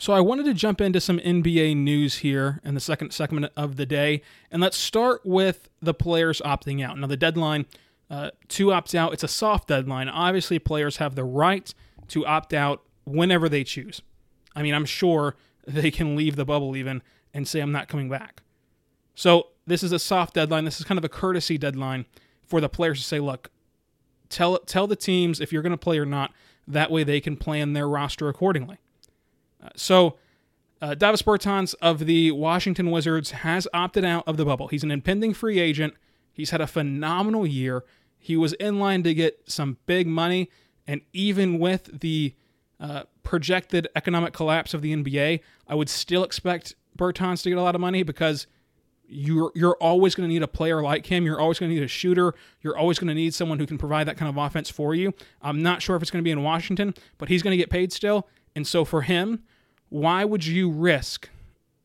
So 0.00 0.12
I 0.12 0.20
wanted 0.20 0.44
to 0.44 0.54
jump 0.54 0.80
into 0.80 1.00
some 1.00 1.18
NBA 1.18 1.76
news 1.76 2.18
here 2.18 2.60
in 2.64 2.74
the 2.74 2.80
second 2.80 3.12
segment 3.12 3.52
of 3.56 3.76
the 3.76 3.84
day, 3.84 4.22
and 4.48 4.62
let's 4.62 4.76
start 4.76 5.22
with 5.24 5.68
the 5.82 5.92
players 5.92 6.40
opting 6.44 6.84
out. 6.84 6.96
Now 6.96 7.08
the 7.08 7.16
deadline 7.16 7.66
uh, 8.08 8.30
to 8.48 8.72
opt 8.72 8.94
out, 8.94 9.12
it's 9.12 9.24
a 9.24 9.28
soft 9.28 9.68
deadline. 9.68 10.08
Obviously, 10.08 10.60
players 10.60 10.98
have 10.98 11.16
the 11.16 11.24
right 11.24 11.74
to 12.08 12.24
opt 12.24 12.54
out 12.54 12.82
whenever 13.04 13.48
they 13.48 13.64
choose. 13.64 14.00
I 14.54 14.62
mean, 14.62 14.72
I'm 14.72 14.84
sure 14.84 15.34
they 15.66 15.90
can 15.90 16.14
leave 16.14 16.36
the 16.36 16.44
bubble 16.44 16.76
even 16.76 17.02
and 17.34 17.46
say 17.46 17.58
I'm 17.58 17.72
not 17.72 17.88
coming 17.88 18.08
back. 18.08 18.42
So 19.16 19.48
this 19.66 19.82
is 19.82 19.90
a 19.90 19.98
soft 19.98 20.34
deadline. 20.34 20.64
This 20.64 20.78
is 20.78 20.86
kind 20.86 20.98
of 20.98 21.04
a 21.04 21.08
courtesy 21.08 21.58
deadline 21.58 22.06
for 22.46 22.60
the 22.60 22.68
players 22.68 23.00
to 23.00 23.04
say, 23.04 23.18
look, 23.18 23.50
tell 24.28 24.58
tell 24.60 24.86
the 24.86 24.94
teams 24.94 25.40
if 25.40 25.52
you're 25.52 25.62
going 25.62 25.72
to 25.72 25.76
play 25.76 25.98
or 25.98 26.06
not. 26.06 26.32
That 26.68 26.92
way 26.92 27.02
they 27.02 27.20
can 27.20 27.36
plan 27.36 27.72
their 27.72 27.88
roster 27.88 28.28
accordingly. 28.28 28.78
Uh, 29.62 29.68
so, 29.76 30.16
uh, 30.80 30.94
Davis 30.94 31.22
Bertans 31.22 31.74
of 31.82 32.06
the 32.06 32.30
Washington 32.30 32.90
Wizards 32.90 33.32
has 33.32 33.66
opted 33.74 34.04
out 34.04 34.22
of 34.28 34.36
the 34.36 34.44
bubble. 34.44 34.68
He's 34.68 34.84
an 34.84 34.90
impending 34.90 35.34
free 35.34 35.58
agent. 35.58 35.94
He's 36.32 36.50
had 36.50 36.60
a 36.60 36.66
phenomenal 36.66 37.46
year. 37.46 37.84
He 38.16 38.36
was 38.36 38.52
in 38.54 38.78
line 38.78 39.02
to 39.02 39.14
get 39.14 39.40
some 39.46 39.78
big 39.86 40.06
money, 40.06 40.50
and 40.86 41.00
even 41.12 41.58
with 41.58 42.00
the 42.00 42.34
uh, 42.78 43.04
projected 43.22 43.88
economic 43.96 44.32
collapse 44.32 44.72
of 44.72 44.82
the 44.82 44.94
NBA, 44.94 45.40
I 45.66 45.74
would 45.74 45.88
still 45.88 46.22
expect 46.22 46.74
Bertans 46.96 47.42
to 47.42 47.50
get 47.50 47.58
a 47.58 47.62
lot 47.62 47.74
of 47.74 47.80
money 47.80 48.02
because 48.02 48.46
you're 49.08 49.50
you're 49.54 49.76
always 49.80 50.14
going 50.14 50.28
to 50.28 50.32
need 50.32 50.42
a 50.42 50.48
player 50.48 50.82
like 50.82 51.06
him. 51.06 51.24
You're 51.24 51.40
always 51.40 51.58
going 51.58 51.70
to 51.70 51.74
need 51.74 51.82
a 51.82 51.88
shooter. 51.88 52.34
You're 52.60 52.76
always 52.76 52.98
going 52.98 53.08
to 53.08 53.14
need 53.14 53.34
someone 53.34 53.58
who 53.58 53.66
can 53.66 53.78
provide 53.78 54.06
that 54.06 54.16
kind 54.16 54.28
of 54.28 54.36
offense 54.36 54.68
for 54.68 54.94
you. 54.94 55.14
I'm 55.40 55.62
not 55.62 55.82
sure 55.82 55.96
if 55.96 56.02
it's 56.02 56.10
going 56.10 56.22
to 56.22 56.24
be 56.24 56.30
in 56.30 56.42
Washington, 56.42 56.94
but 57.16 57.28
he's 57.28 57.42
going 57.42 57.52
to 57.52 57.56
get 57.56 57.70
paid 57.70 57.92
still. 57.92 58.28
And 58.58 58.66
so 58.66 58.84
for 58.84 59.02
him, 59.02 59.44
why 59.88 60.24
would 60.24 60.44
you 60.44 60.68
risk 60.68 61.28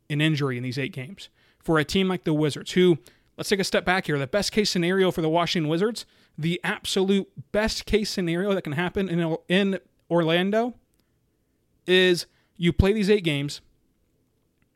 an 0.10 0.22
injury 0.22 0.58
in 0.58 0.64
these 0.64 0.80
eight 0.80 0.92
games 0.92 1.30
for 1.60 1.78
a 1.78 1.86
team 1.86 2.08
like 2.08 2.24
the 2.24 2.34
Wizards, 2.34 2.72
who 2.72 2.98
let's 3.38 3.48
take 3.48 3.60
a 3.60 3.64
step 3.64 3.86
back 3.86 4.08
here. 4.08 4.18
The 4.18 4.26
best 4.26 4.52
case 4.52 4.72
scenario 4.72 5.12
for 5.12 5.22
the 5.22 5.30
Washington 5.30 5.70
Wizards, 5.70 6.08
the 6.36 6.60
absolute 6.64 7.30
best 7.52 7.86
case 7.86 8.10
scenario 8.10 8.56
that 8.56 8.64
can 8.64 8.74
happen 8.74 9.08
in 9.08 9.38
in 9.48 9.80
Orlando, 10.10 10.74
is 11.86 12.26
you 12.58 12.74
play 12.74 12.92
these 12.92 13.08
eight 13.08 13.24
games, 13.24 13.62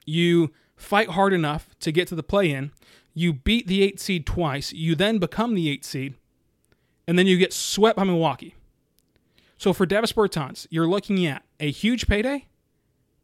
you 0.05 0.53
fight 0.75 1.09
hard 1.09 1.33
enough 1.33 1.75
to 1.79 1.91
get 1.91 2.07
to 2.09 2.15
the 2.15 2.21
play 2.21 2.51
in. 2.51 2.71
You 3.15 3.33
beat 3.33 3.65
the 3.65 3.81
eight 3.81 3.99
seed 3.99 4.27
twice. 4.27 4.71
You 4.71 4.93
then 4.93 5.17
become 5.17 5.55
the 5.55 5.67
eight 5.67 5.83
seed. 5.83 6.13
And 7.07 7.17
then 7.17 7.25
you 7.25 7.39
get 7.39 7.53
swept 7.53 7.97
by 7.97 8.03
Milwaukee. 8.03 8.53
So 9.57 9.73
for 9.73 9.85
Davis 9.85 10.13
Bertans, 10.13 10.67
you're 10.69 10.87
looking 10.87 11.25
at 11.25 11.43
a 11.59 11.71
huge 11.71 12.07
payday 12.07 12.45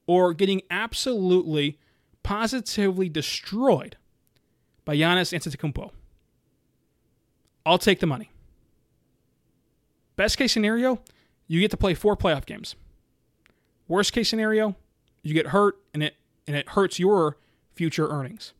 or 0.08 0.34
getting 0.34 0.62
absolutely, 0.70 1.80
positively 2.24 3.08
destroyed 3.08 3.98
by 4.84 4.98
Giannis 4.98 5.32
Antetokounmpo. 5.32 5.92
I'll 7.66 7.78
take 7.78 8.00
the 8.00 8.08
money. 8.08 8.32
Best 10.16 10.38
case 10.38 10.52
scenario, 10.52 11.02
you 11.48 11.60
get 11.62 11.72
to 11.72 11.78
play 11.78 11.94
four 11.94 12.18
playoff 12.18 12.46
games. 12.46 12.76
Worst 13.88 14.14
case 14.14 14.30
scenario, 14.30 14.76
you 15.22 15.34
get 15.34 15.48
hurt 15.48 15.78
and 15.94 16.04
it 16.04 16.16
and 16.46 16.56
it 16.58 16.70
hurts 16.70 17.00
your 17.00 17.38
future 17.74 18.10
earnings. 18.10 18.54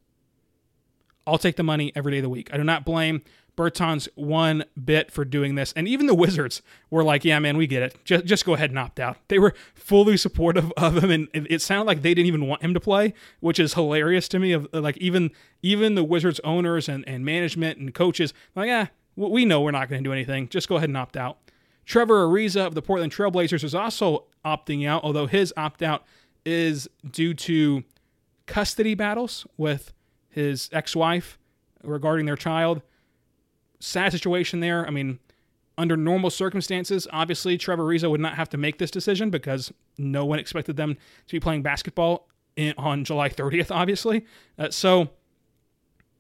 I'll 1.28 1.38
take 1.38 1.58
the 1.58 1.64
money 1.64 1.92
every 1.96 2.12
day 2.12 2.20
of 2.20 2.24
the 2.24 2.30
week. 2.30 2.50
I 2.54 2.58
do 2.58 2.64
not 2.64 2.86
blame 2.86 3.24
Bertans 3.56 4.08
one 4.16 4.66
bit 4.84 5.12
for 5.12 5.24
doing 5.24 5.56
this. 5.56 5.74
And 5.74 5.88
even 5.88 6.08
the 6.08 6.16
Wizards 6.16 6.62
were 6.90 7.04
like, 7.04 7.24
yeah, 7.24 7.40
man, 7.40 7.58
we 7.58 7.68
get 7.68 7.84
it. 7.84 7.96
Just, 8.04 8.26
just 8.26 8.46
go 8.46 8.54
ahead 8.54 8.72
and 8.72 8.80
opt 8.80 9.00
out. 9.00 9.18
They 9.28 9.40
were 9.40 9.54
fully 9.76 10.18
supportive 10.18 10.72
of 10.78 11.04
him. 11.04 11.12
And 11.12 11.48
it 11.50 11.62
sounded 11.62 11.86
like 11.86 12.02
they 12.02 12.14
didn't 12.14 12.28
even 12.28 12.48
want 12.48 12.62
him 12.62 12.74
to 12.74 12.80
play, 12.80 13.14
which 13.40 13.60
is 13.60 13.74
hilarious 13.74 14.28
to 14.30 14.40
me. 14.40 14.52
Of 14.54 14.68
like 14.74 14.98
even 14.98 15.32
even 15.62 15.96
the 15.96 16.04
Wizards 16.04 16.40
owners 16.44 16.90
and, 16.90 17.08
and 17.08 17.24
management 17.24 17.80
and 17.80 17.94
coaches, 17.94 18.34
like, 18.56 18.68
yeah, 18.68 18.88
we 19.16 19.46
know 19.46 19.62
we're 19.62 19.72
not 19.72 19.90
going 19.90 20.04
to 20.04 20.08
do 20.08 20.14
anything. 20.14 20.50
Just 20.50 20.68
go 20.68 20.78
ahead 20.78 20.90
and 20.90 20.98
opt 20.98 21.16
out. 21.16 21.38
Trevor 21.86 22.26
Ariza 22.26 22.66
of 22.66 22.76
the 22.76 22.82
Portland 22.82 23.12
Trailblazers 23.12 23.64
is 23.64 23.76
also 23.76 24.26
opting 24.46 24.88
out, 24.88 25.04
although 25.04 25.28
his 25.28 25.54
opt 25.58 25.82
out 25.82 26.06
is 26.46 26.90
due 27.10 27.34
to 27.34 27.84
custody 28.46 28.96
battles 28.96 29.46
with 29.58 29.94
his 30.30 30.70
ex 30.72 30.96
wife 30.96 31.38
regarding 31.84 32.26
their 32.26 32.36
child. 32.36 32.82
Sad 33.84 34.12
situation 34.12 34.60
there. 34.60 34.86
I 34.86 34.90
mean, 34.90 35.20
under 35.78 35.98
normal 35.98 36.30
circumstances, 36.30 37.08
obviously 37.12 37.58
Trevor 37.58 37.84
Ariza 37.84 38.10
would 38.10 38.22
not 38.22 38.36
have 38.36 38.50
to 38.50 38.58
make 38.58 38.78
this 38.78 38.92
decision 38.92 39.30
because 39.30 39.72
no 39.98 40.26
one 40.26 40.40
expected 40.40 40.78
them 40.78 40.96
to 41.28 41.32
be 41.32 41.40
playing 41.40 41.64
basketball 41.64 42.28
in, 42.56 42.74
on 42.78 43.04
July 43.04 43.30
30th, 43.30 43.72
obviously. 43.72 44.26
Uh, 44.58 44.70
so, 44.70 45.10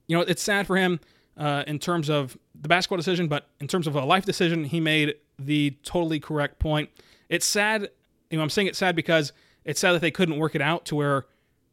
you 0.07 0.17
know, 0.17 0.21
it's 0.21 0.41
sad 0.41 0.67
for 0.67 0.75
him 0.75 0.99
uh, 1.37 1.63
in 1.67 1.79
terms 1.79 2.09
of 2.09 2.37
the 2.59 2.67
basketball 2.67 2.97
decision, 2.97 3.27
but 3.27 3.47
in 3.59 3.67
terms 3.67 3.87
of 3.87 3.95
a 3.95 4.03
life 4.03 4.25
decision, 4.25 4.63
he 4.63 4.79
made 4.79 5.15
the 5.37 5.77
totally 5.83 6.19
correct 6.19 6.59
point. 6.59 6.89
It's 7.29 7.45
sad, 7.45 7.89
you 8.29 8.37
know, 8.37 8.43
I'm 8.43 8.49
saying 8.49 8.67
it's 8.67 8.77
sad 8.77 8.95
because 8.95 9.33
it's 9.65 9.79
sad 9.79 9.93
that 9.93 10.01
they 10.01 10.11
couldn't 10.11 10.37
work 10.37 10.55
it 10.55 10.61
out 10.61 10.85
to 10.85 10.95
where 10.95 11.25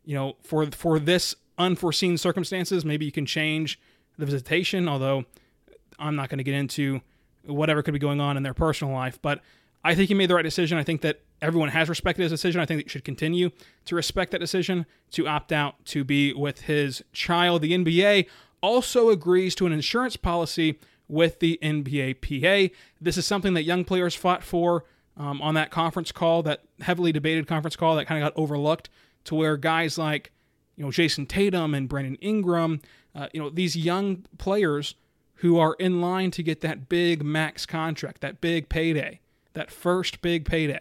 you 0.04 0.14
know, 0.14 0.36
for 0.42 0.66
for 0.70 0.98
this 0.98 1.34
unforeseen 1.58 2.16
circumstances, 2.16 2.84
maybe 2.84 3.04
you 3.04 3.12
can 3.12 3.26
change 3.26 3.78
the 4.18 4.26
visitation. 4.26 4.88
Although 4.88 5.24
I'm 6.00 6.16
not 6.16 6.28
going 6.28 6.38
to 6.38 6.44
get 6.44 6.54
into 6.54 7.00
whatever 7.44 7.82
could 7.82 7.94
be 7.94 8.00
going 8.00 8.20
on 8.20 8.36
in 8.36 8.42
their 8.42 8.54
personal 8.54 8.92
life, 8.92 9.18
but 9.22 9.40
I 9.82 9.94
think 9.94 10.08
he 10.08 10.14
made 10.14 10.28
the 10.28 10.34
right 10.34 10.42
decision. 10.42 10.76
I 10.76 10.82
think 10.82 11.00
that 11.02 11.20
everyone 11.40 11.70
has 11.70 11.88
respected 11.88 12.22
his 12.22 12.32
decision. 12.32 12.60
I 12.60 12.66
think 12.66 12.82
that 12.82 12.90
should 12.90 13.04
continue 13.04 13.50
to 13.86 13.94
respect 13.94 14.32
that 14.32 14.38
decision 14.38 14.84
to 15.12 15.26
opt 15.26 15.52
out 15.52 15.82
to 15.86 16.04
be 16.04 16.34
with 16.34 16.62
his 16.62 17.02
child. 17.12 17.62
The 17.62 17.72
NBA 17.72 18.26
also 18.62 19.08
agrees 19.08 19.54
to 19.56 19.66
an 19.66 19.72
insurance 19.72 20.16
policy 20.16 20.78
with 21.08 21.40
the 21.40 21.58
NBA 21.62 22.20
PA. 22.20 22.74
This 23.00 23.16
is 23.16 23.26
something 23.26 23.54
that 23.54 23.62
young 23.62 23.84
players 23.84 24.14
fought 24.14 24.44
for 24.44 24.84
um, 25.16 25.42
on 25.42 25.54
that 25.54 25.70
conference 25.70 26.12
call, 26.12 26.42
that 26.44 26.62
heavily 26.80 27.12
debated 27.12 27.46
conference 27.46 27.76
call 27.76 27.96
that 27.96 28.06
kind 28.06 28.22
of 28.22 28.32
got 28.32 28.40
overlooked 28.40 28.90
to 29.24 29.34
where 29.34 29.56
guys 29.56 29.98
like 29.98 30.32
you 30.76 30.84
know 30.84 30.90
Jayson 30.90 31.26
Tatum 31.26 31.74
and 31.74 31.88
Brandon 31.88 32.16
Ingram, 32.20 32.80
uh, 33.14 33.28
you 33.32 33.40
know 33.40 33.50
these 33.50 33.76
young 33.76 34.24
players 34.38 34.94
who 35.40 35.58
are 35.58 35.74
in 35.78 36.00
line 36.00 36.30
to 36.30 36.42
get 36.42 36.60
that 36.60 36.88
big 36.88 37.22
max 37.22 37.66
contract, 37.66 38.20
that 38.20 38.40
big 38.40 38.68
payday, 38.68 39.20
that 39.54 39.70
first 39.70 40.22
big 40.22 40.44
payday. 40.44 40.80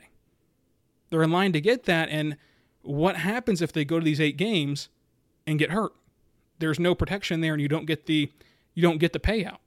They're 1.09 1.23
in 1.23 1.31
line 1.31 1.53
to 1.53 1.61
get 1.61 1.85
that, 1.85 2.09
and 2.09 2.37
what 2.81 3.17
happens 3.17 3.61
if 3.61 3.71
they 3.71 3.83
go 3.85 3.99
to 3.99 4.05
these 4.05 4.21
eight 4.21 4.37
games 4.37 4.89
and 5.47 5.57
get 5.59 5.71
hurt? 5.71 5.93
There's 6.59 6.79
no 6.79 6.93
protection 6.93 7.41
there, 7.41 7.53
and 7.53 7.61
you 7.61 7.67
don't 7.67 7.85
get 7.85 8.05
the 8.05 8.31
you 8.73 8.83
don't 8.83 8.97
get 8.97 9.13
the 9.13 9.19
payout. 9.19 9.57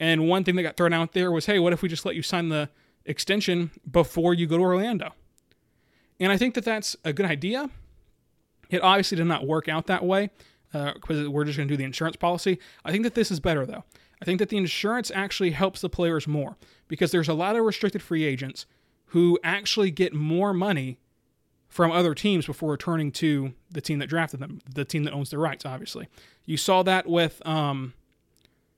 And 0.00 0.28
one 0.28 0.42
thing 0.44 0.56
that 0.56 0.62
got 0.62 0.76
thrown 0.76 0.92
out 0.92 1.12
there 1.12 1.30
was, 1.30 1.46
hey, 1.46 1.58
what 1.58 1.72
if 1.72 1.80
we 1.80 1.88
just 1.88 2.04
let 2.04 2.14
you 2.14 2.22
sign 2.22 2.48
the 2.48 2.68
extension 3.04 3.70
before 3.90 4.34
you 4.34 4.46
go 4.46 4.56
to 4.56 4.62
Orlando? 4.62 5.12
And 6.18 6.32
I 6.32 6.36
think 6.36 6.54
that 6.54 6.64
that's 6.64 6.96
a 7.04 7.12
good 7.12 7.26
idea. 7.26 7.70
It 8.70 8.82
obviously 8.82 9.16
did 9.16 9.26
not 9.26 9.46
work 9.46 9.68
out 9.68 9.86
that 9.86 10.04
way 10.04 10.30
because 10.72 11.26
uh, 11.26 11.30
we're 11.30 11.44
just 11.44 11.56
going 11.56 11.68
to 11.68 11.72
do 11.72 11.76
the 11.76 11.84
insurance 11.84 12.16
policy. 12.16 12.58
I 12.84 12.90
think 12.90 13.04
that 13.04 13.14
this 13.14 13.30
is 13.30 13.38
better, 13.38 13.64
though. 13.64 13.84
I 14.20 14.24
think 14.24 14.38
that 14.38 14.48
the 14.48 14.56
insurance 14.56 15.10
actually 15.14 15.50
helps 15.50 15.80
the 15.80 15.88
players 15.88 16.26
more 16.26 16.56
because 16.88 17.10
there's 17.10 17.28
a 17.28 17.34
lot 17.34 17.56
of 17.56 17.64
restricted 17.64 18.02
free 18.02 18.24
agents 18.24 18.66
who 19.06 19.38
actually 19.44 19.90
get 19.90 20.12
more 20.12 20.52
money 20.52 20.98
from 21.68 21.90
other 21.90 22.14
teams 22.14 22.46
before 22.46 22.70
returning 22.70 23.10
to 23.10 23.52
the 23.70 23.80
team 23.80 23.98
that 23.98 24.08
drafted 24.08 24.40
them, 24.40 24.60
the 24.72 24.84
team 24.84 25.04
that 25.04 25.12
owns 25.12 25.30
their 25.30 25.40
rights, 25.40 25.66
obviously. 25.66 26.08
You 26.44 26.56
saw 26.56 26.82
that 26.84 27.08
with, 27.08 27.44
um, 27.46 27.94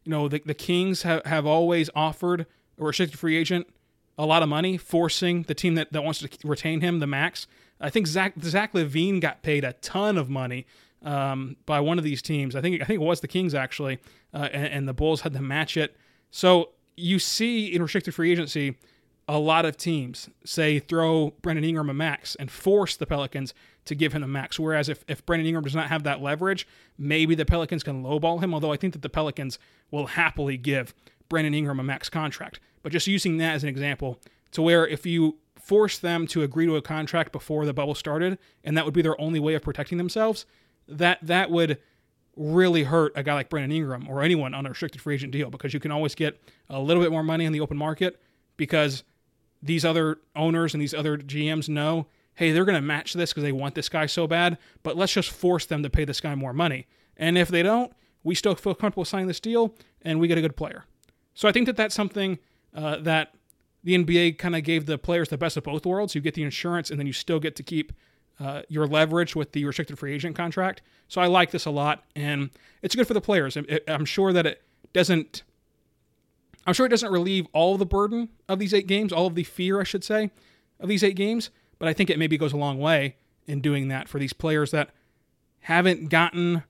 you 0.05 0.11
know, 0.11 0.29
the, 0.29 0.41
the 0.45 0.55
Kings 0.55 1.03
have, 1.03 1.25
have 1.27 1.47
always 1.47 1.91
offered 1.95 2.47
a 2.79 2.85
restricted 2.85 3.19
free 3.19 3.37
agent 3.37 3.67
a 4.19 4.25
lot 4.25 4.43
of 4.43 4.49
money, 4.49 4.79
forcing 4.79 5.43
the 5.43 5.55
team 5.55 5.75
that, 5.75 5.93
that 5.93 6.03
wants 6.03 6.21
to 6.21 6.29
retain 6.43 6.81
him 6.81 7.01
the 7.01 7.07
max 7.07 7.47
I 7.81 7.91
think 7.91 8.07
Zach 8.07 8.35
Zach 8.43 8.73
LaVine 8.73 9.21
got 9.21 9.43
paid 9.43 9.65
a 9.65 9.75
ton 9.75 10.17
of 10.17 10.31
money 10.31 10.67
um, 11.03 11.57
by 11.67 11.81
one 11.81 11.99
of 11.99 12.05
these 12.05 12.23
teams. 12.23 12.57
I 12.57 12.61
think 12.61 12.81
I 12.83 12.85
think 12.85 13.01
it 13.01 13.05
was 13.05 13.21
the 13.21 13.29
Kings 13.29 13.55
actually, 13.55 13.99
uh, 14.35 14.49
and, 14.53 14.67
and 14.67 14.89
the 14.89 14.95
Bulls 14.95 15.21
had 15.23 15.33
to 15.35 15.43
match 15.43 15.77
it. 15.77 15.97
So 16.31 16.71
you 16.97 17.19
see 17.19 17.75
in 17.75 17.83
restricted 17.83 18.15
free 18.15 18.33
agency, 18.33 18.77
a 19.29 19.39
lot 19.39 19.65
of 19.65 19.77
teams 19.77 20.29
say 20.45 20.79
throw 20.79 21.33
Brandon 21.43 21.65
Ingram 21.65 21.91
a 21.91 21.95
max 21.95 22.35
and 22.37 22.51
force 22.51 22.97
the 22.97 23.07
Pelicans 23.07 23.55
to 23.85 23.95
give 23.95 24.13
him 24.13 24.23
a 24.23 24.29
max. 24.29 24.59
Whereas 24.59 24.89
if, 24.89 25.05
if 25.09 25.25
Brandon 25.27 25.47
Ingram 25.47 25.65
does 25.65 25.75
not 25.75 25.89
have 25.89 26.05
that 26.05 26.23
leverage, 26.23 26.67
maybe 26.99 27.35
the 27.35 27.45
Pelicans 27.45 27.83
can 27.83 28.03
lowball 28.03 28.43
him. 28.43 28.55
Although 28.55 28.73
I 28.73 28.77
think 28.77 28.93
that 28.93 29.03
the 29.03 29.09
Pelicans 29.09 29.59
will 29.91 30.07
happily 30.07 30.57
give 30.57 30.95
Brandon 31.29 31.55
Ingram 31.55 31.81
a 31.81 31.85
max 31.85 32.09
contract. 32.09 32.61
But 32.83 32.93
just 32.93 33.07
using 33.07 33.39
that 33.39 33.55
as 33.55 33.63
an 33.63 33.69
example, 33.69 34.21
to 34.53 34.63
where 34.63 34.87
if 34.87 35.05
you 35.05 35.39
force 35.61 35.99
them 35.99 36.29
to 36.29 36.43
agree 36.43 36.67
to 36.67 36.77
a 36.77 36.83
contract 36.83 37.33
before 37.33 37.67
the 37.67 37.75
bubble 37.75 37.95
started, 37.95 38.39
and 38.63 38.77
that 38.77 38.85
would 38.85 38.95
be 38.95 39.03
their 39.03 39.21
only 39.21 39.41
way 39.41 39.55
of 39.55 39.63
protecting 39.63 39.99
themselves, 39.99 40.47
that 40.89 41.19
that 41.23 41.51
would 41.51 41.79
really 42.37 42.85
hurt 42.85 43.13
a 43.17 43.23
guy 43.23 43.35
like 43.35 43.49
Brandon 43.49 43.73
Ingram 43.73 44.09
or 44.09 44.23
anyone 44.23 44.55
on 44.55 44.67
a 44.67 44.69
restricted 44.69 45.01
free 45.01 45.15
agent 45.15 45.33
deal 45.33 45.51
because 45.51 45.73
you 45.73 45.81
can 45.81 45.91
always 45.91 46.15
get 46.15 46.41
a 46.69 46.79
little 46.79 47.03
bit 47.03 47.11
more 47.11 47.23
money 47.23 47.45
in 47.45 47.53
the 47.53 47.61
open 47.61 47.77
market 47.77 48.21
because 48.57 49.03
these 49.63 49.85
other 49.85 50.19
owners 50.35 50.75
and 50.75 50.83
these 50.83 50.93
other 50.93 51.17
GMs 51.17 51.69
know, 51.69 52.07
hey, 52.35 52.53
they're 52.53 52.67
going 52.67 52.77
to 52.77 52.83
match 52.83 53.15
this 53.15 53.33
because 53.33 53.43
they 53.43 53.53
want 53.53 53.75
this 53.75 53.89
guy 53.89 54.05
so 54.07 54.27
bad, 54.27 54.59
but 54.83 54.97
let's 54.97 55.13
just 55.13 55.31
force 55.31 55.65
them 55.65 55.83
to 55.83 55.89
pay 55.89 56.05
this 56.05 56.21
guy 56.21 56.35
more 56.35 56.53
money. 56.53 56.87
And 57.17 57.39
if 57.39 57.49
they 57.49 57.63
don't, 57.63 57.93
we 58.23 58.35
still 58.35 58.55
feel 58.55 58.75
comfortable 58.75 59.07
signing 59.07 59.29
this 59.29 59.41
deal 59.41 59.75
and 60.03 60.21
we 60.21 60.29
get 60.29 60.37
a 60.37 60.43
good 60.43 60.57
player. 60.57 60.85
So 61.35 61.49
I 61.49 61.53
think 61.53 61.67
that 61.67 61.77
that's 61.77 61.95
something 61.95 62.39
uh, 62.75 62.97
that 62.99 63.35
the 63.83 63.95
NBA 63.97 64.37
kind 64.39 64.55
of 64.57 64.65
gave 64.65 64.87
the 64.87 64.99
players 64.99 65.29
the 65.31 65.39
best 65.39 65.57
of 65.57 65.65
both 65.65 65.87
worlds. 65.87 66.15
You 66.15 66.21
get 66.21 66.35
the 66.35 66.43
insurance 66.43 66.91
and 66.91 66.99
then 66.99 67.07
you 67.07 67.13
still 67.13 67.41
get 67.41 67.57
to 67.57 67.63
keep 67.63 67.93
uh, 68.39 68.63
your 68.69 68.87
leverage 68.87 69.35
with 69.35 69.53
the 69.53 69.65
restricted 69.65 69.99
free 69.99 70.15
agent 70.15 70.37
contract. 70.37 70.83
So 71.09 71.21
I 71.21 71.27
like 71.27 71.51
this 71.51 71.67
a 71.67 71.71
lot, 71.71 72.05
and 72.15 72.51
it's 72.83 72.95
good 72.95 73.07
for 73.07 73.15
the 73.15 73.21
players. 73.21 73.57
I'm 73.89 74.05
sure 74.05 74.33
that 74.33 74.47
it 74.47 74.63
doesn't. 74.93 75.43
I'm 76.67 76.75
sure 76.75 76.87
it 76.87 76.91
doesn't 76.91 77.13
relieve 77.13 77.47
all 77.53 77.79
the 77.79 77.87
burden 77.87 78.29
of 78.49 78.59
these 78.59 78.75
eight 78.75 78.89
games, 78.89 79.13
all 79.13 79.29
of 79.29 79.37
the 79.37 79.45
fear, 79.45 79.81
I 79.81 79.85
should 79.85 80.03
say, 80.03 80.31
of 80.81 80.89
these 80.89 81.05
eight 81.05 81.15
games. 81.15 81.51
But 81.79 81.89
I 81.89 81.93
think 81.93 82.11
it 82.11 82.19
maybe 82.19 82.37
goes 82.37 82.53
a 82.53 82.57
long 82.57 82.79
way 82.79 83.17
in 83.47 83.61
doing 83.61 83.89
that 83.89 84.09
for 84.09 84.19
these 84.19 84.33
players 84.33 84.73
that 84.73 84.91
haven't 85.61 86.09
gotten, 86.09 86.65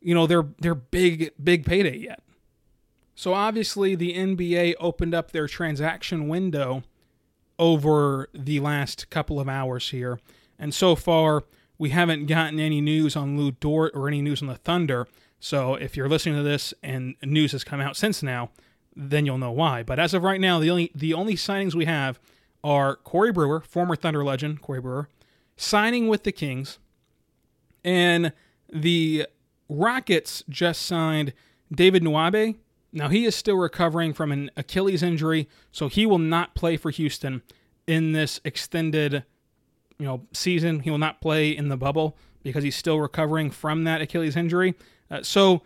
you 0.00 0.14
know, 0.14 0.26
their 0.26 0.44
their 0.58 0.74
big 0.74 1.32
big 1.42 1.66
payday 1.66 1.98
yet. 1.98 2.22
So 3.14 3.32
obviously 3.32 3.94
the 3.94 4.14
NBA 4.14 4.74
opened 4.78 5.14
up 5.14 5.32
their 5.32 5.46
transaction 5.46 6.28
window 6.28 6.82
over 7.58 8.28
the 8.34 8.60
last 8.60 9.08
couple 9.08 9.40
of 9.40 9.48
hours 9.48 9.90
here 9.90 10.18
and 10.58 10.74
so 10.74 10.96
far, 10.96 11.44
we 11.78 11.90
haven't 11.90 12.26
gotten 12.26 12.58
any 12.58 12.80
news 12.80 13.16
on 13.16 13.36
Lu 13.36 13.52
Dort 13.52 13.92
or 13.94 14.08
any 14.08 14.22
news 14.22 14.40
on 14.40 14.48
the 14.48 14.56
Thunder. 14.56 15.06
So 15.38 15.74
if 15.74 15.96
you're 15.96 16.08
listening 16.08 16.36
to 16.36 16.42
this 16.42 16.72
and 16.82 17.14
news 17.22 17.52
has 17.52 17.64
come 17.64 17.80
out 17.80 17.96
since 17.96 18.22
now, 18.22 18.50
then 18.94 19.26
you'll 19.26 19.38
know 19.38 19.52
why. 19.52 19.82
But 19.82 19.98
as 19.98 20.14
of 20.14 20.22
right 20.22 20.40
now, 20.40 20.58
the 20.58 20.70
only 20.70 20.90
the 20.94 21.12
only 21.12 21.34
signings 21.34 21.74
we 21.74 21.84
have 21.84 22.18
are 22.64 22.96
Corey 22.96 23.30
Brewer, 23.30 23.60
former 23.60 23.94
Thunder 23.94 24.24
legend 24.24 24.62
Corey 24.62 24.80
Brewer, 24.80 25.08
signing 25.56 26.08
with 26.08 26.24
the 26.24 26.32
Kings, 26.32 26.78
and 27.84 28.32
the 28.72 29.26
Rockets 29.68 30.42
just 30.48 30.82
signed 30.82 31.32
David 31.70 32.02
Nwaba. 32.02 32.56
Now 32.92 33.08
he 33.08 33.26
is 33.26 33.36
still 33.36 33.56
recovering 33.56 34.14
from 34.14 34.32
an 34.32 34.50
Achilles 34.56 35.02
injury, 35.02 35.48
so 35.70 35.88
he 35.88 36.06
will 36.06 36.18
not 36.18 36.54
play 36.54 36.78
for 36.78 36.90
Houston 36.90 37.42
in 37.86 38.12
this 38.12 38.40
extended 38.44 39.24
you 39.98 40.06
know 40.06 40.22
season. 40.32 40.80
He 40.80 40.90
will 40.90 40.98
not 40.98 41.20
play 41.20 41.50
in 41.50 41.68
the 41.68 41.76
bubble 41.76 42.16
because 42.42 42.64
he's 42.64 42.76
still 42.76 43.00
recovering 43.00 43.50
from 43.50 43.84
that 43.84 44.00
Achilles 44.00 44.36
injury. 44.36 44.74
Uh, 45.10 45.22
so 45.22 45.62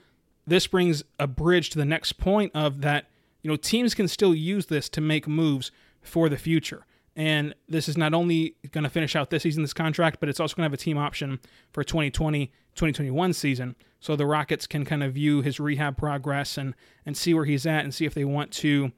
this 0.46 0.66
brings 0.66 1.02
a 1.18 1.26
bridge 1.26 1.70
to 1.70 1.78
the 1.78 1.84
next 1.84 2.14
point 2.14 2.52
of 2.54 2.80
that. 2.80 3.06
You 3.42 3.50
know, 3.50 3.56
teams 3.56 3.94
can 3.94 4.08
still 4.08 4.34
use 4.34 4.66
this 4.66 4.88
to 4.90 5.00
make 5.00 5.26
moves 5.26 5.70
for 6.02 6.28
the 6.28 6.36
future. 6.36 6.84
And 7.16 7.54
this 7.68 7.88
is 7.88 7.96
not 7.96 8.14
only 8.14 8.54
going 8.70 8.84
to 8.84 8.90
finish 8.90 9.16
out 9.16 9.30
this 9.30 9.42
season, 9.42 9.62
this 9.62 9.72
contract, 9.72 10.20
but 10.20 10.28
it's 10.28 10.40
also 10.40 10.54
going 10.54 10.62
to 10.62 10.70
have 10.70 10.74
a 10.74 10.76
team 10.82 10.96
option 10.96 11.40
for 11.72 11.82
2020 11.82 12.52
2021 12.74 13.32
season. 13.32 13.74
So 13.98 14.16
the 14.16 14.26
Rockets 14.26 14.66
can 14.66 14.84
kind 14.84 15.02
of 15.02 15.14
view 15.14 15.42
his 15.42 15.60
rehab 15.60 15.96
progress 15.96 16.56
and, 16.56 16.74
and 17.04 17.16
see 17.16 17.34
where 17.34 17.44
he's 17.44 17.66
at 17.66 17.84
and 17.84 17.92
see 17.92 18.06
if 18.06 18.14
they 18.14 18.24
want 18.24 18.52
to, 18.52 18.68
you 18.68 18.92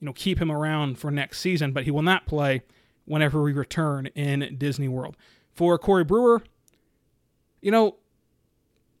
know, 0.00 0.12
keep 0.12 0.40
him 0.40 0.50
around 0.50 0.98
for 0.98 1.10
next 1.10 1.40
season. 1.40 1.72
But 1.72 1.84
he 1.84 1.90
will 1.90 2.02
not 2.02 2.26
play 2.26 2.62
whenever 3.06 3.42
we 3.42 3.52
return 3.52 4.06
in 4.08 4.56
Disney 4.58 4.88
World. 4.88 5.16
For 5.52 5.78
Corey 5.78 6.04
Brewer, 6.04 6.42
you 7.62 7.70
know, 7.70 7.96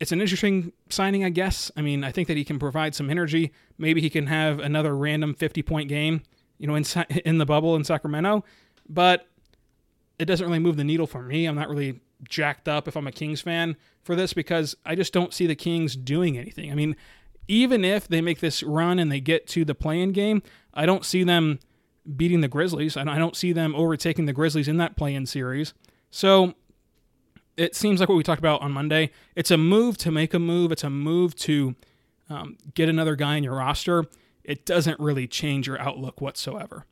it's 0.00 0.12
an 0.12 0.20
interesting 0.20 0.72
signing, 0.88 1.24
I 1.24 1.30
guess. 1.30 1.70
I 1.76 1.82
mean, 1.82 2.04
I 2.04 2.12
think 2.12 2.28
that 2.28 2.36
he 2.36 2.44
can 2.44 2.58
provide 2.58 2.94
some 2.94 3.10
energy. 3.10 3.52
Maybe 3.78 4.00
he 4.00 4.10
can 4.10 4.26
have 4.26 4.58
another 4.58 4.96
random 4.96 5.34
50 5.34 5.62
point 5.62 5.88
game, 5.88 6.22
you 6.58 6.66
know, 6.66 6.74
in, 6.74 6.84
in 7.24 7.38
the 7.38 7.46
bubble 7.46 7.76
in 7.76 7.84
Sacramento, 7.84 8.44
but 8.88 9.26
it 10.18 10.24
doesn't 10.24 10.46
really 10.46 10.58
move 10.58 10.76
the 10.76 10.84
needle 10.84 11.06
for 11.06 11.22
me. 11.22 11.46
I'm 11.46 11.56
not 11.56 11.68
really 11.68 12.00
jacked 12.28 12.68
up 12.68 12.88
if 12.88 12.96
I'm 12.96 13.06
a 13.06 13.12
Kings 13.12 13.40
fan 13.40 13.76
for 14.02 14.16
this 14.16 14.32
because 14.32 14.74
I 14.84 14.94
just 14.94 15.12
don't 15.12 15.34
see 15.34 15.46
the 15.46 15.54
Kings 15.54 15.96
doing 15.96 16.38
anything. 16.38 16.72
I 16.72 16.74
mean, 16.74 16.96
even 17.48 17.84
if 17.84 18.08
they 18.08 18.20
make 18.20 18.40
this 18.40 18.62
run 18.62 18.98
and 18.98 19.10
they 19.10 19.20
get 19.20 19.46
to 19.48 19.64
the 19.64 19.74
play 19.74 20.00
in 20.00 20.12
game, 20.12 20.42
I 20.74 20.86
don't 20.86 21.04
see 21.04 21.24
them 21.24 21.58
beating 22.14 22.40
the 22.40 22.48
Grizzlies. 22.48 22.96
and 22.96 23.10
I 23.10 23.18
don't 23.18 23.36
see 23.36 23.52
them 23.52 23.74
overtaking 23.74 24.26
the 24.26 24.32
Grizzlies 24.32 24.68
in 24.68 24.76
that 24.76 24.96
play-in 24.96 25.26
series. 25.26 25.74
So 26.10 26.54
it 27.56 27.74
seems 27.74 28.00
like 28.00 28.08
what 28.08 28.16
we 28.16 28.22
talked 28.22 28.38
about 28.38 28.62
on 28.62 28.72
Monday. 28.72 29.10
It's 29.34 29.50
a 29.50 29.56
move 29.56 29.96
to 29.98 30.10
make 30.10 30.34
a 30.34 30.38
move. 30.38 30.72
It's 30.72 30.84
a 30.84 30.90
move 30.90 31.34
to 31.36 31.74
um, 32.28 32.56
get 32.74 32.88
another 32.88 33.16
guy 33.16 33.36
in 33.36 33.44
your 33.44 33.56
roster. 33.56 34.04
It 34.44 34.64
doesn't 34.66 35.00
really 35.00 35.26
change 35.26 35.66
your 35.66 35.80
outlook 35.80 36.20
whatsoever. 36.20 36.84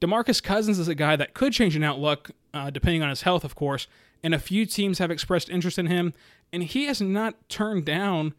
Demarcus 0.00 0.42
Cousins 0.42 0.78
is 0.78 0.88
a 0.88 0.94
guy 0.94 1.16
that 1.16 1.34
could 1.34 1.52
change 1.52 1.74
an 1.74 1.82
outlook, 1.82 2.30
uh, 2.54 2.70
depending 2.70 3.02
on 3.02 3.08
his 3.08 3.22
health, 3.22 3.44
of 3.44 3.54
course. 3.54 3.86
And 4.22 4.34
a 4.34 4.38
few 4.38 4.66
teams 4.66 4.98
have 4.98 5.10
expressed 5.10 5.48
interest 5.48 5.78
in 5.78 5.86
him, 5.86 6.12
and 6.52 6.62
he 6.62 6.84
has 6.84 7.00
not 7.00 7.48
turned 7.48 7.84
down 7.84 8.34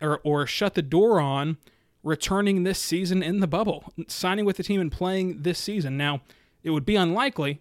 or, 0.00 0.20
or 0.24 0.46
shut 0.46 0.74
the 0.74 0.82
door 0.82 1.20
on 1.20 1.56
returning 2.08 2.64
this 2.64 2.78
season 2.78 3.22
in 3.22 3.40
the 3.40 3.46
bubble, 3.46 3.92
signing 4.08 4.44
with 4.44 4.56
the 4.56 4.62
team 4.62 4.80
and 4.80 4.90
playing 4.90 5.42
this 5.42 5.58
season. 5.58 5.96
Now, 5.96 6.22
it 6.62 6.70
would 6.70 6.84
be 6.84 6.96
unlikely, 6.96 7.60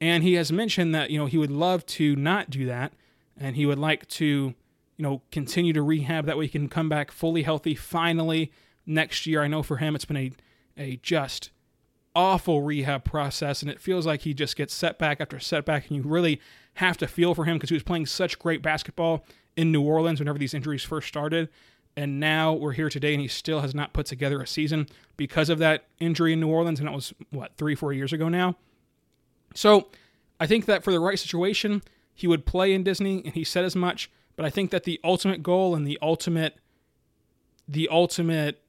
and 0.00 0.22
he 0.22 0.34
has 0.34 0.50
mentioned 0.50 0.94
that, 0.94 1.10
you 1.10 1.18
know, 1.18 1.26
he 1.26 1.38
would 1.38 1.50
love 1.50 1.84
to 1.86 2.16
not 2.16 2.50
do 2.50 2.66
that 2.66 2.92
and 3.38 3.56
he 3.56 3.66
would 3.66 3.78
like 3.78 4.06
to, 4.08 4.24
you 4.24 4.54
know, 4.98 5.22
continue 5.30 5.72
to 5.72 5.82
rehab 5.82 6.26
that 6.26 6.38
way 6.38 6.46
he 6.46 6.50
can 6.50 6.68
come 6.68 6.88
back 6.88 7.10
fully 7.10 7.42
healthy 7.42 7.74
finally 7.74 8.52
next 8.86 9.26
year. 9.26 9.42
I 9.42 9.48
know 9.48 9.62
for 9.62 9.78
him 9.78 9.94
it's 9.94 10.04
been 10.04 10.16
a 10.16 10.32
a 10.76 10.96
just 11.02 11.50
awful 12.14 12.62
rehab 12.62 13.04
process 13.04 13.62
and 13.62 13.70
it 13.70 13.80
feels 13.80 14.06
like 14.06 14.22
he 14.22 14.34
just 14.34 14.56
gets 14.56 14.74
setback 14.74 15.20
after 15.20 15.38
setback 15.38 15.88
and 15.88 15.96
you 15.96 16.02
really 16.02 16.40
have 16.74 16.96
to 16.98 17.06
feel 17.06 17.34
for 17.34 17.44
him 17.44 17.56
because 17.56 17.70
he 17.70 17.74
was 17.74 17.82
playing 17.82 18.06
such 18.06 18.38
great 18.38 18.62
basketball 18.62 19.24
in 19.56 19.72
New 19.72 19.82
Orleans 19.82 20.18
whenever 20.18 20.38
these 20.38 20.54
injuries 20.54 20.82
first 20.82 21.08
started 21.08 21.48
and 21.96 22.18
now 22.18 22.52
we're 22.52 22.72
here 22.72 22.88
today 22.88 23.12
and 23.12 23.20
he 23.20 23.28
still 23.28 23.60
has 23.60 23.74
not 23.74 23.92
put 23.92 24.06
together 24.06 24.40
a 24.40 24.46
season 24.46 24.86
because 25.16 25.48
of 25.48 25.58
that 25.58 25.84
injury 25.98 26.32
in 26.32 26.40
New 26.40 26.48
Orleans 26.48 26.78
and 26.78 26.88
that 26.88 26.94
was 26.94 27.12
what 27.30 27.56
3 27.56 27.74
4 27.74 27.92
years 27.92 28.12
ago 28.12 28.28
now. 28.28 28.56
So, 29.54 29.88
I 30.40 30.46
think 30.46 30.64
that 30.66 30.82
for 30.82 30.92
the 30.92 30.98
right 30.98 31.18
situation, 31.18 31.82
he 32.14 32.26
would 32.26 32.46
play 32.46 32.72
in 32.72 32.82
Disney 32.82 33.22
and 33.24 33.34
he 33.34 33.44
said 33.44 33.64
as 33.64 33.76
much, 33.76 34.10
but 34.34 34.44
I 34.44 34.50
think 34.50 34.70
that 34.70 34.84
the 34.84 34.98
ultimate 35.04 35.42
goal 35.42 35.74
and 35.74 35.86
the 35.86 35.98
ultimate 36.02 36.58
the 37.68 37.88
ultimate 37.88 38.60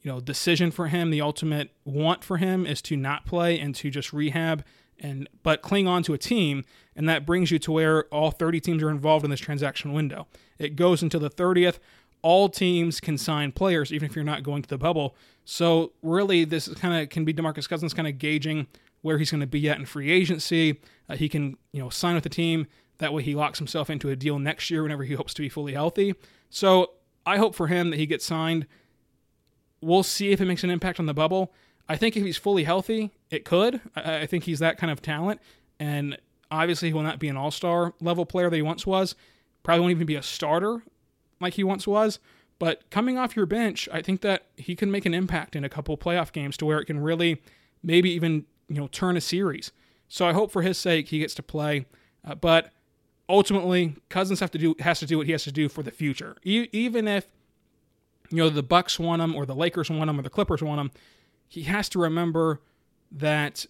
you 0.00 0.10
know 0.10 0.20
decision 0.20 0.70
for 0.70 0.88
him, 0.88 1.10
the 1.10 1.20
ultimate 1.20 1.70
want 1.84 2.24
for 2.24 2.38
him 2.38 2.66
is 2.66 2.80
to 2.82 2.96
not 2.96 3.26
play 3.26 3.58
and 3.58 3.74
to 3.76 3.90
just 3.90 4.12
rehab 4.12 4.64
and 4.98 5.28
but 5.42 5.62
cling 5.62 5.86
on 5.86 6.02
to 6.04 6.14
a 6.14 6.18
team 6.18 6.64
and 6.94 7.08
that 7.08 7.26
brings 7.26 7.50
you 7.50 7.58
to 7.58 7.72
where 7.72 8.04
all 8.04 8.30
30 8.30 8.60
teams 8.60 8.82
are 8.82 8.90
involved 8.90 9.24
in 9.24 9.30
this 9.30 9.40
transaction 9.40 9.92
window. 9.92 10.26
It 10.58 10.76
goes 10.76 11.02
until 11.02 11.20
the 11.20 11.30
30th 11.30 11.78
all 12.22 12.48
teams 12.48 13.00
can 13.00 13.18
sign 13.18 13.52
players, 13.52 13.92
even 13.92 14.08
if 14.08 14.16
you're 14.16 14.24
not 14.24 14.42
going 14.42 14.62
to 14.62 14.68
the 14.68 14.78
bubble. 14.78 15.16
So 15.44 15.92
really, 16.02 16.44
this 16.44 16.68
kind 16.68 17.02
of 17.02 17.08
can 17.08 17.24
be 17.24 17.34
Demarcus 17.34 17.68
Cousins 17.68 17.92
kind 17.92 18.08
of 18.08 18.18
gauging 18.18 18.68
where 19.02 19.18
he's 19.18 19.30
going 19.30 19.40
to 19.40 19.46
be 19.46 19.68
at 19.68 19.78
in 19.78 19.84
free 19.84 20.10
agency. 20.10 20.80
Uh, 21.08 21.16
he 21.16 21.28
can 21.28 21.56
you 21.72 21.82
know 21.82 21.90
sign 21.90 22.14
with 22.14 22.22
the 22.24 22.30
team. 22.30 22.66
That 22.98 23.12
way, 23.12 23.22
he 23.22 23.34
locks 23.34 23.58
himself 23.58 23.90
into 23.90 24.08
a 24.10 24.16
deal 24.16 24.38
next 24.38 24.70
year 24.70 24.82
whenever 24.82 25.02
he 25.02 25.14
hopes 25.14 25.34
to 25.34 25.42
be 25.42 25.48
fully 25.48 25.72
healthy. 25.72 26.14
So 26.50 26.92
I 27.26 27.38
hope 27.38 27.54
for 27.54 27.66
him 27.66 27.90
that 27.90 27.96
he 27.96 28.06
gets 28.06 28.24
signed. 28.24 28.66
We'll 29.80 30.04
see 30.04 30.30
if 30.30 30.40
it 30.40 30.44
makes 30.44 30.62
an 30.62 30.70
impact 30.70 31.00
on 31.00 31.06
the 31.06 31.14
bubble. 31.14 31.52
I 31.88 31.96
think 31.96 32.16
if 32.16 32.22
he's 32.24 32.36
fully 32.36 32.62
healthy, 32.62 33.10
it 33.30 33.44
could. 33.44 33.80
I, 33.96 34.20
I 34.20 34.26
think 34.26 34.44
he's 34.44 34.60
that 34.60 34.78
kind 34.78 34.92
of 34.92 35.02
talent, 35.02 35.40
and 35.80 36.16
obviously 36.52 36.88
he 36.88 36.94
will 36.94 37.02
not 37.02 37.18
be 37.18 37.28
an 37.28 37.36
all-star 37.36 37.94
level 38.00 38.24
player 38.24 38.48
that 38.48 38.54
he 38.54 38.62
once 38.62 38.86
was. 38.86 39.16
Probably 39.64 39.80
won't 39.80 39.90
even 39.90 40.06
be 40.06 40.14
a 40.14 40.22
starter 40.22 40.82
like 41.42 41.54
he 41.54 41.64
once 41.64 41.86
was. 41.86 42.18
But 42.58 42.88
coming 42.90 43.18
off 43.18 43.34
your 43.34 43.46
bench, 43.46 43.88
I 43.92 44.02
think 44.02 44.20
that 44.20 44.46
he 44.56 44.76
can 44.76 44.90
make 44.90 45.04
an 45.04 45.14
impact 45.14 45.56
in 45.56 45.64
a 45.64 45.68
couple 45.68 45.96
playoff 45.98 46.32
games 46.32 46.56
to 46.58 46.64
where 46.64 46.78
it 46.78 46.84
can 46.84 47.00
really 47.00 47.42
maybe 47.82 48.10
even 48.10 48.46
you 48.68 48.76
know 48.76 48.86
turn 48.88 49.16
a 49.16 49.20
series. 49.20 49.72
So 50.08 50.26
I 50.26 50.32
hope 50.32 50.52
for 50.52 50.62
his 50.62 50.78
sake 50.78 51.08
he 51.08 51.18
gets 51.18 51.34
to 51.34 51.42
play. 51.42 51.86
Uh, 52.24 52.34
but 52.34 52.70
ultimately, 53.28 53.96
Cousins 54.08 54.40
have 54.40 54.50
to 54.52 54.58
do 54.58 54.74
has 54.78 55.00
to 55.00 55.06
do 55.06 55.18
what 55.18 55.26
he 55.26 55.32
has 55.32 55.44
to 55.44 55.52
do 55.52 55.68
for 55.68 55.82
the 55.82 55.90
future. 55.90 56.36
E- 56.44 56.68
even 56.72 57.08
if 57.08 57.26
you 58.30 58.38
know 58.38 58.48
the 58.48 58.62
Bucks 58.62 58.98
want 58.98 59.22
him, 59.22 59.34
or 59.34 59.44
the 59.44 59.54
Lakers 59.54 59.90
want 59.90 60.08
him, 60.08 60.18
or 60.18 60.22
the 60.22 60.30
Clippers 60.30 60.62
want 60.62 60.80
him, 60.80 60.90
he 61.48 61.62
has 61.62 61.88
to 61.90 61.98
remember 61.98 62.60
that 63.10 63.66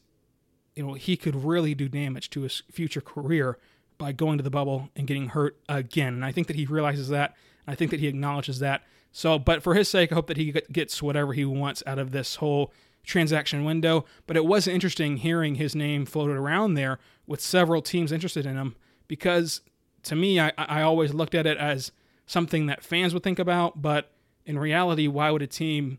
you 0.77 0.87
know 0.87 0.95
he 0.95 1.17
could 1.17 1.45
really 1.45 1.75
do 1.75 1.89
damage 1.89 2.29
to 2.31 2.43
his 2.43 2.63
future 2.71 3.01
career 3.01 3.59
by 3.99 4.13
going 4.13 4.37
to 4.37 4.45
the 4.45 4.51
bubble 4.51 4.91
and 4.97 5.07
getting 5.07 5.29
hurt 5.29 5.57
again. 5.69 6.15
And 6.15 6.25
I 6.25 6.33
think 6.33 6.47
that 6.49 6.57
he 6.57 6.67
realizes 6.67 7.09
that. 7.09 7.35
I 7.67 7.75
think 7.75 7.91
that 7.91 8.01
he 8.01 8.07
acknowledges 8.07 8.59
that. 8.59 8.83
So, 9.13 9.39
but 9.39 9.63
for 9.63 9.75
his 9.75 9.89
sake, 9.89 10.11
I 10.11 10.15
hope 10.15 10.27
that 10.29 10.37
he 10.37 10.53
gets 10.73 11.03
whatever 11.03 11.33
he 11.33 11.45
wants 11.45 11.83
out 11.87 11.99
of 11.99 12.13
this 12.13 12.37
whole 12.37 12.73
transaction 13.05 13.65
window. 13.65 14.05
But 14.27 14.37
it 14.37 14.45
was 14.45 14.67
interesting 14.67 15.19
hearing 15.19 15.57
his 15.57 15.75
name 15.75 16.07
floated 16.07 16.37
around 16.37 16.75
there 16.75 16.99
with 17.27 17.41
several 17.41 17.83
teams 17.83 18.13
interested 18.13 18.47
in 18.47 18.57
him 18.57 18.75
because 19.09 19.61
to 20.05 20.17
me, 20.17 20.41
I, 20.41 20.53
I 20.57 20.83
always 20.83 21.15
looked 21.15 21.35
at 21.35 21.47
it 21.47 21.59
as 21.59 21.93
something 22.27 22.67
that 22.67 22.83
fans 22.83 23.15
would 23.15 23.23
think 23.23 23.39
about. 23.39 23.83
But 23.83 24.11
in 24.47 24.59
reality, 24.59 25.07
why 25.07 25.31
would 25.31 25.43
a 25.43 25.47
team 25.47 25.99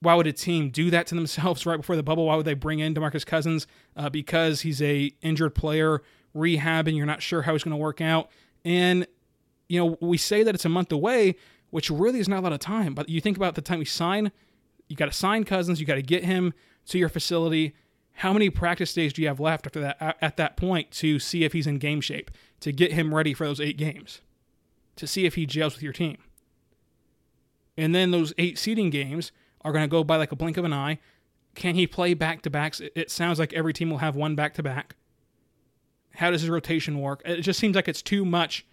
why 0.00 0.16
would 0.16 0.26
a 0.26 0.32
team 0.32 0.70
do 0.70 0.90
that 0.90 1.06
to 1.08 1.14
themselves 1.14 1.64
right 1.66 1.76
before 1.76 1.96
the 1.96 2.02
bubble? 2.02 2.26
Why 2.26 2.34
would 2.36 2.44
they 2.44 2.54
bring 2.54 2.80
in 2.80 2.94
DeMarcus 2.94 3.24
Cousins? 3.24 3.66
Uh, 3.96 4.10
because 4.10 4.62
he's 4.62 4.82
a 4.82 5.12
injured 5.22 5.54
player, 5.54 6.02
rehabbing. 6.34 6.96
You're 6.96 7.06
not 7.06 7.22
sure 7.22 7.42
how 7.42 7.52
he's 7.52 7.62
going 7.62 7.72
to 7.72 7.76
work 7.76 8.00
out, 8.00 8.28
and 8.64 9.06
you 9.72 9.78
know 9.78 9.96
we 10.02 10.18
say 10.18 10.42
that 10.42 10.54
it's 10.54 10.66
a 10.66 10.68
month 10.68 10.92
away, 10.92 11.34
which 11.70 11.88
really 11.88 12.18
is 12.18 12.28
not 12.28 12.40
a 12.40 12.42
lot 12.42 12.52
of 12.52 12.58
time. 12.60 12.92
But 12.92 13.08
you 13.08 13.22
think 13.22 13.38
about 13.38 13.54
the 13.54 13.62
time 13.62 13.78
we 13.78 13.86
sign, 13.86 14.30
you 14.86 14.96
got 14.96 15.06
to 15.06 15.12
sign 15.12 15.44
Cousins, 15.44 15.80
you 15.80 15.86
got 15.86 15.94
to 15.94 16.02
get 16.02 16.24
him 16.24 16.52
to 16.88 16.98
your 16.98 17.08
facility. 17.08 17.74
How 18.16 18.34
many 18.34 18.50
practice 18.50 18.92
days 18.92 19.14
do 19.14 19.22
you 19.22 19.28
have 19.28 19.40
left 19.40 19.66
after 19.66 19.80
that? 19.80 20.18
At 20.20 20.36
that 20.36 20.58
point, 20.58 20.90
to 20.90 21.18
see 21.18 21.44
if 21.44 21.54
he's 21.54 21.66
in 21.66 21.78
game 21.78 22.02
shape, 22.02 22.30
to 22.60 22.70
get 22.70 22.92
him 22.92 23.14
ready 23.14 23.32
for 23.32 23.46
those 23.46 23.62
eight 23.62 23.78
games, 23.78 24.20
to 24.96 25.06
see 25.06 25.24
if 25.24 25.36
he 25.36 25.46
gels 25.46 25.74
with 25.74 25.82
your 25.82 25.94
team, 25.94 26.18
and 27.78 27.94
then 27.94 28.10
those 28.10 28.34
eight 28.36 28.58
seeding 28.58 28.90
games 28.90 29.32
are 29.62 29.72
going 29.72 29.84
to 29.84 29.88
go 29.88 30.04
by 30.04 30.16
like 30.16 30.32
a 30.32 30.36
blink 30.36 30.58
of 30.58 30.66
an 30.66 30.74
eye. 30.74 30.98
Can 31.54 31.76
he 31.76 31.86
play 31.86 32.12
back 32.12 32.42
to 32.42 32.50
backs? 32.50 32.82
It 32.94 33.10
sounds 33.10 33.38
like 33.38 33.54
every 33.54 33.72
team 33.72 33.88
will 33.88 33.98
have 33.98 34.16
one 34.16 34.34
back 34.34 34.52
to 34.54 34.62
back. 34.62 34.96
How 36.16 36.30
does 36.30 36.42
his 36.42 36.50
rotation 36.50 37.00
work? 37.00 37.22
It 37.24 37.40
just 37.40 37.58
seems 37.58 37.74
like 37.74 37.88
it's 37.88 38.02
too 38.02 38.26
much 38.26 38.66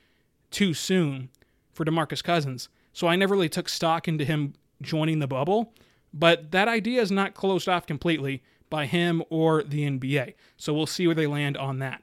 too 0.51 0.73
soon 0.73 1.29
for 1.71 1.85
DeMarcus 1.85 2.23
Cousins. 2.23 2.69
So 2.93 3.07
I 3.07 3.15
never 3.15 3.33
really 3.33 3.49
took 3.49 3.69
stock 3.69 4.07
into 4.07 4.25
him 4.25 4.53
joining 4.81 5.19
the 5.19 5.27
bubble, 5.27 5.73
but 6.13 6.51
that 6.51 6.67
idea 6.67 7.01
is 7.01 7.11
not 7.11 7.33
closed 7.33 7.69
off 7.69 7.85
completely 7.85 8.43
by 8.69 8.85
him 8.85 9.23
or 9.29 9.63
the 9.63 9.89
NBA. 9.89 10.33
So 10.57 10.73
we'll 10.73 10.85
see 10.85 11.07
where 11.07 11.15
they 11.15 11.27
land 11.27 11.57
on 11.57 11.79
that. 11.79 12.01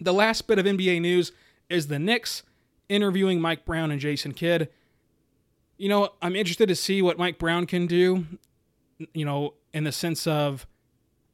The 0.00 0.14
last 0.14 0.46
bit 0.46 0.58
of 0.58 0.66
NBA 0.66 1.00
news 1.00 1.32
is 1.68 1.86
the 1.86 1.98
Knicks 1.98 2.42
interviewing 2.88 3.40
Mike 3.40 3.64
Brown 3.64 3.90
and 3.90 4.00
Jason 4.00 4.32
Kidd 4.32 4.68
you 5.80 5.88
know, 5.88 6.10
I'm 6.20 6.36
interested 6.36 6.68
to 6.68 6.76
see 6.76 7.00
what 7.00 7.16
Mike 7.16 7.38
Brown 7.38 7.64
can 7.64 7.86
do, 7.86 8.26
you 9.14 9.24
know, 9.24 9.54
in 9.72 9.84
the 9.84 9.92
sense 9.92 10.26
of 10.26 10.66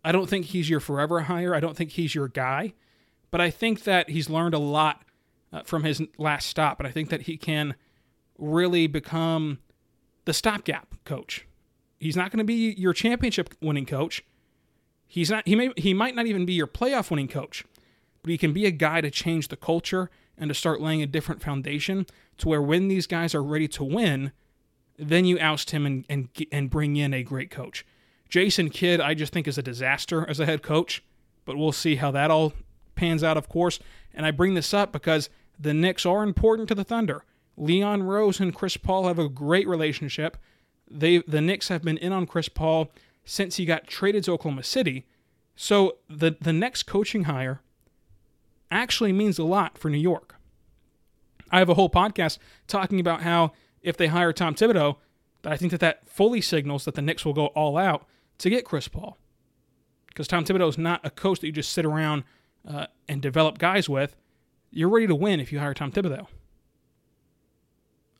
I 0.04 0.12
don't 0.12 0.28
think 0.28 0.46
he's 0.46 0.70
your 0.70 0.78
forever 0.78 1.22
hire. 1.22 1.52
I 1.52 1.58
don't 1.58 1.76
think 1.76 1.90
he's 1.90 2.14
your 2.14 2.28
guy, 2.28 2.72
but 3.32 3.40
I 3.40 3.50
think 3.50 3.82
that 3.82 4.08
he's 4.08 4.30
learned 4.30 4.54
a 4.54 4.60
lot 4.60 5.02
uh, 5.52 5.62
from 5.62 5.84
his 5.84 6.02
last 6.18 6.46
stop, 6.46 6.80
and 6.80 6.86
I 6.86 6.90
think 6.90 7.10
that 7.10 7.22
he 7.22 7.36
can 7.36 7.74
really 8.38 8.86
become 8.86 9.58
the 10.24 10.32
stopgap 10.32 10.94
coach. 11.04 11.46
He's 11.98 12.16
not 12.16 12.30
going 12.30 12.38
to 12.38 12.44
be 12.44 12.74
your 12.76 12.92
championship 12.92 13.54
winning 13.60 13.86
coach. 13.86 14.22
He's 15.06 15.30
not 15.30 15.46
he 15.46 15.54
may 15.54 15.70
he 15.76 15.94
might 15.94 16.14
not 16.14 16.26
even 16.26 16.44
be 16.44 16.52
your 16.52 16.66
playoff 16.66 17.10
winning 17.10 17.28
coach, 17.28 17.64
but 18.22 18.30
he 18.30 18.38
can 18.38 18.52
be 18.52 18.66
a 18.66 18.70
guy 18.70 19.00
to 19.00 19.10
change 19.10 19.48
the 19.48 19.56
culture 19.56 20.10
and 20.36 20.48
to 20.48 20.54
start 20.54 20.80
laying 20.80 21.02
a 21.02 21.06
different 21.06 21.42
foundation 21.42 22.06
to 22.38 22.48
where 22.48 22.60
when 22.60 22.88
these 22.88 23.06
guys 23.06 23.34
are 23.34 23.42
ready 23.42 23.68
to 23.68 23.84
win, 23.84 24.32
then 24.98 25.24
you 25.24 25.38
oust 25.38 25.70
him 25.70 25.86
and 25.86 26.04
and 26.08 26.28
and 26.50 26.70
bring 26.70 26.96
in 26.96 27.14
a 27.14 27.22
great 27.22 27.50
coach. 27.50 27.86
Jason 28.28 28.68
Kidd, 28.68 29.00
I 29.00 29.14
just 29.14 29.32
think 29.32 29.46
is 29.46 29.56
a 29.56 29.62
disaster 29.62 30.28
as 30.28 30.40
a 30.40 30.46
head 30.46 30.62
coach, 30.62 31.04
but 31.44 31.56
we'll 31.56 31.72
see 31.72 31.94
how 31.94 32.10
that 32.10 32.30
all 32.30 32.52
pans 32.96 33.22
out, 33.22 33.36
of 33.36 33.48
course. 33.48 33.78
And 34.12 34.26
I 34.26 34.30
bring 34.30 34.54
this 34.54 34.74
up 34.74 34.92
because 34.92 35.30
the 35.58 35.74
Knicks 35.74 36.04
are 36.04 36.22
important 36.22 36.68
to 36.68 36.74
the 36.74 36.84
Thunder. 36.84 37.24
Leon 37.56 38.02
Rose 38.02 38.40
and 38.40 38.54
Chris 38.54 38.76
Paul 38.76 39.06
have 39.06 39.18
a 39.18 39.28
great 39.28 39.66
relationship. 39.66 40.36
They 40.90 41.18
the 41.18 41.40
Knicks 41.40 41.68
have 41.68 41.82
been 41.82 41.98
in 41.98 42.12
on 42.12 42.26
Chris 42.26 42.48
Paul 42.48 42.90
since 43.24 43.56
he 43.56 43.64
got 43.64 43.86
traded 43.86 44.24
to 44.24 44.32
Oklahoma 44.32 44.62
City. 44.62 45.06
So 45.54 45.96
the 46.08 46.36
the 46.40 46.52
next 46.52 46.84
coaching 46.84 47.24
hire 47.24 47.60
actually 48.70 49.12
means 49.12 49.38
a 49.38 49.44
lot 49.44 49.78
for 49.78 49.90
New 49.90 49.98
York. 49.98 50.36
I 51.50 51.58
have 51.58 51.68
a 51.68 51.74
whole 51.74 51.90
podcast 51.90 52.38
talking 52.66 53.00
about 53.00 53.22
how 53.22 53.52
if 53.80 53.96
they 53.96 54.08
hire 54.08 54.32
Tom 54.32 54.54
Thibodeau, 54.54 54.96
that 55.42 55.52
I 55.52 55.56
think 55.56 55.70
that 55.70 55.80
that 55.80 56.08
fully 56.08 56.40
signals 56.40 56.84
that 56.84 56.94
the 56.94 57.02
Knicks 57.02 57.24
will 57.24 57.32
go 57.32 57.46
all 57.48 57.76
out 57.78 58.06
to 58.38 58.50
get 58.50 58.64
Chris 58.64 58.88
Paul. 58.88 59.16
Because 60.08 60.28
Tom 60.28 60.44
Thibodeau 60.44 60.68
is 60.68 60.78
not 60.78 61.00
a 61.04 61.10
coach 61.10 61.40
that 61.40 61.46
you 61.46 61.52
just 61.52 61.72
sit 61.72 61.84
around 61.84 62.24
uh, 62.66 62.86
and 63.08 63.22
develop 63.22 63.58
guys 63.58 63.88
with. 63.88 64.16
You're 64.70 64.88
ready 64.88 65.06
to 65.06 65.14
win 65.14 65.40
if 65.40 65.52
you 65.52 65.58
hire 65.58 65.74
Tom 65.74 65.92
Thibodeau. 65.92 66.26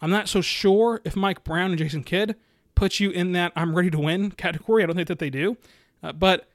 I'm 0.01 0.11
not 0.11 0.29
so 0.29 0.41
sure 0.41 1.01
if 1.05 1.17
Mike 1.17 1.45
Brown 1.45 1.71
and 1.71 1.79
Jason 1.79 2.05
Kidd 2.05 2.37
put 2.75 3.01
you 3.01 3.11
in 3.11 3.33
that 3.33 3.53
I'm 3.57 3.75
ready 3.75 3.91
to 3.91 3.99
win 3.99 4.31
category. 4.31 4.83
I 4.83 4.87
don't 4.87 4.97
think 4.97 5.09
that 5.09 5.19
they 5.19 5.31
do. 5.31 5.57
Uh, 6.03 6.13
but 6.13 6.49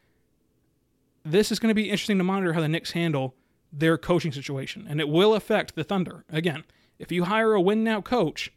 this 1.23 1.51
is 1.51 1.59
going 1.59 1.69
to 1.69 1.75
be 1.75 1.89
interesting 1.89 2.17
to 2.17 2.23
monitor 2.23 2.53
how 2.53 2.61
the 2.61 2.67
Knicks 2.67 2.91
handle 2.91 3.35
their 3.73 3.97
coaching 3.97 4.31
situation, 4.31 4.85
and 4.89 4.99
it 4.99 5.09
will 5.09 5.33
affect 5.33 5.75
the 5.75 5.83
Thunder. 5.83 6.25
Again, 6.29 6.63
if 6.99 7.11
you 7.11 7.25
hire 7.25 7.53
a 7.53 7.61
win 7.61 7.83
now 7.83 8.01
coach, 8.01 8.51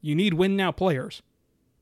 you 0.00 0.14
need 0.14 0.34
win 0.34 0.56
now 0.56 0.72
players. 0.72 1.22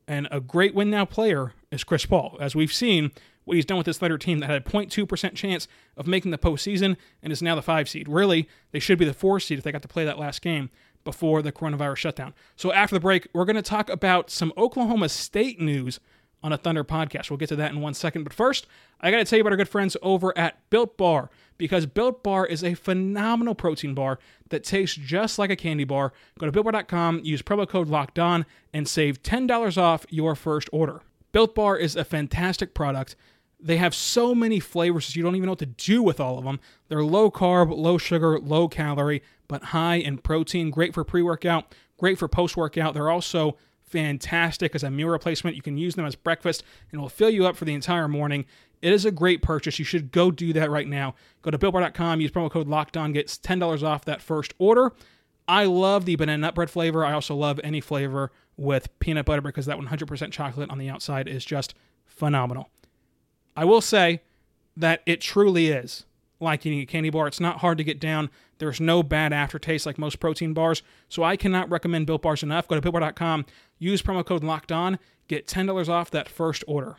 And 0.09 0.27
a 0.31 0.41
great 0.41 0.75
win 0.75 0.91
now 0.91 1.05
player 1.05 1.55
is 1.71 1.85
Chris 1.85 2.07
Paul. 2.07 2.37
As 2.41 2.55
we've 2.55 2.73
seen, 2.73 3.13
what 3.45 3.55
he's 3.55 3.65
done 3.65 3.77
with 3.77 3.87
this 3.87 3.99
Thunder 3.99 4.19
team 4.19 4.39
that 4.39 4.51
had 4.51 4.63
a 4.63 4.65
0.2% 4.65 5.35
chance 5.35 5.69
of 5.97 6.07
making 6.07 6.31
the 6.31 6.39
postseason 6.39 6.97
and 7.23 7.33
is 7.33 7.43
now 7.43 7.55
the 7.55 7.63
five 7.63 7.89
seed. 7.89 8.09
Really, 8.09 8.49
they 8.71 8.79
should 8.79 8.99
be 8.99 9.05
the 9.05 9.15
four 9.15 9.41
seed 9.41 9.59
if 9.59 9.65
they 9.65 9.73
got 9.73 9.83
to 9.83 9.89
play 9.89 10.05
that 10.05 10.19
last 10.19 10.43
game 10.43 10.71
before 11.05 11.43
the 11.43 11.53
coronavirus 11.53 11.97
shutdown. 11.97 12.35
So 12.57 12.73
after 12.73 12.95
the 12.95 13.01
break, 13.01 13.27
we're 13.33 13.45
going 13.45 13.57
to 13.57 13.63
talk 13.63 13.91
about 13.91 14.31
some 14.31 14.53
Oklahoma 14.57 15.09
State 15.09 15.61
news 15.61 15.99
on 16.43 16.53
a 16.53 16.57
Thunder 16.57 16.85
podcast. 16.85 17.31
We'll 17.31 17.39
get 17.39 17.49
to 17.51 17.57
that 17.57 17.73
in 17.73 17.81
one 17.81 17.95
second. 17.95 18.25
But 18.25 18.33
first, 18.33 18.67
I 19.01 19.11
got 19.11 19.19
to 19.19 19.25
tell 19.25 19.37
you 19.37 19.43
about 19.43 19.53
our 19.53 19.57
good 19.57 19.69
friends 19.69 19.97
over 20.03 20.37
at 20.37 20.59
Built 20.71 20.97
Bar 20.97 21.31
because 21.59 21.87
Built 21.87 22.23
Bar 22.23 22.47
is 22.47 22.65
a 22.65 22.75
phenomenal 22.75 23.55
protein 23.55 23.95
bar 23.95 24.19
that 24.51 24.65
tastes 24.65 24.97
just 24.97 25.39
like 25.39 25.51
a 25.51 25.57
candy 25.57 25.85
bar. 25.85 26.13
Go 26.39 26.51
to 26.51 26.53
builtbar.com, 26.53 27.21
use 27.23 27.43
promo 27.43 27.69
code 27.69 27.89
Locked 27.89 28.19
On, 28.19 28.45
and 28.73 28.89
save 28.89 29.23
$10 29.23 29.79
off 29.79 30.05
your 30.09 30.35
first 30.35 30.69
order. 30.73 31.03
Built 31.33 31.55
Bar 31.55 31.77
is 31.79 31.97
a 31.97 32.05
fantastic 32.05 32.75
product. 32.75 33.17
They 33.63 33.77
have 33.77 33.95
so 33.95 34.35
many 34.35 34.59
flavors 34.59 35.15
you 35.15 35.23
don't 35.23 35.37
even 35.37 35.47
know 35.47 35.53
what 35.53 35.61
to 35.61 35.67
do 35.67 36.03
with 36.03 36.19
all 36.19 36.39
of 36.39 36.45
them. 36.45 36.59
They're 36.89 37.05
low 37.05 37.31
carb, 37.31 37.77
low 37.77 37.97
sugar, 37.97 38.39
low 38.39 38.69
calorie, 38.69 39.23
but 39.47 39.65
high 39.65 39.97
in 39.97 40.19
protein. 40.19 40.71
Great 40.71 40.95
for 40.95 41.05
pre 41.05 41.23
workout, 41.23 41.75
great 41.97 42.19
for 42.19 42.29
post 42.29 42.57
workout. 42.57 42.95
They're 42.95 43.11
also 43.11 43.57
fantastic 43.93 44.75
as 44.75 44.83
a 44.83 44.91
meal 44.91 45.09
replacement. 45.09 45.55
You 45.55 45.63
can 45.63 45.77
use 45.77 45.95
them 45.95 46.07
as 46.07 46.17
breakfast 46.17 46.65
and 46.91 46.99
it 46.99 47.03
will 47.03 47.09
fill 47.09 47.31
you 47.31 47.47
up 47.47 47.57
for 47.57 47.65
the 47.65 47.75
entire 47.75 48.09
morning. 48.09 48.47
It 48.81 48.93
is 48.93 49.05
a 49.05 49.13
great 49.13 49.43
purchase. 49.43 49.79
You 49.79 49.85
should 49.85 50.11
go 50.11 50.31
do 50.31 50.53
that 50.55 50.71
right 50.71 50.89
now. 50.89 51.15
Go 51.43 51.51
to 51.51 51.59
BuiltBar.com, 51.59 52.21
use 52.21 52.33
promo 52.33 52.51
code 52.51 52.67
LOCKEDON, 52.67 53.13
get 53.13 53.29
$10 53.29 53.83
off 53.85 54.05
that 54.07 54.21
first 54.21 54.55
order. 54.59 54.93
I 55.47 55.65
love 55.65 56.05
the 56.05 56.17
banana 56.17 56.39
nut 56.39 56.55
bread 56.55 56.71
flavor. 56.71 57.05
I 57.05 57.13
also 57.13 57.37
love 57.37 57.61
any 57.63 57.81
flavor 57.81 58.33
with 58.57 58.89
peanut 58.99 59.27
butter 59.27 59.41
because 59.41 59.67
that 59.67 59.79
100% 59.79 60.33
chocolate 60.33 60.71
on 60.71 60.79
the 60.79 60.89
outside 60.89 61.29
is 61.29 61.45
just 61.45 61.75
phenomenal. 62.07 62.71
I 63.57 63.65
will 63.65 63.81
say 63.81 64.23
that 64.77 65.03
it 65.07 65.21
truly 65.21 65.69
is 65.69 66.05
like 66.43 66.67
eating 66.67 66.81
a 66.81 66.87
candy 66.87 67.11
bar. 67.11 67.27
It's 67.27 67.41
not 67.41 67.59
hard 67.59 67.79
to 67.79 67.85
get 67.85 68.01
down. 68.01 68.31
There's 68.59 68.81
no 68.81 69.03
bad 69.03 69.33
aftertaste 69.33 69.87
like 69.87 69.99
most 69.99 70.21
protein 70.21 70.53
bars. 70.53 70.83
So 71.09 71.23
I 71.23 71.37
cannot 71.37 71.71
recommend 71.71 72.07
Built 72.07 72.23
Bars 72.23 72.43
enough. 72.43 72.69
Go 72.69 72.79
to 72.79 72.93
BuiltBar.com, 72.93 73.47
use 73.79 74.03
promo 74.03 74.25
code 74.25 74.45
Locked 74.45 74.73
On, 74.73 74.99
get 75.29 75.47
$10 75.47 75.89
off 75.89 76.11
that 76.11 76.29
first 76.29 76.65
order. 76.67 76.97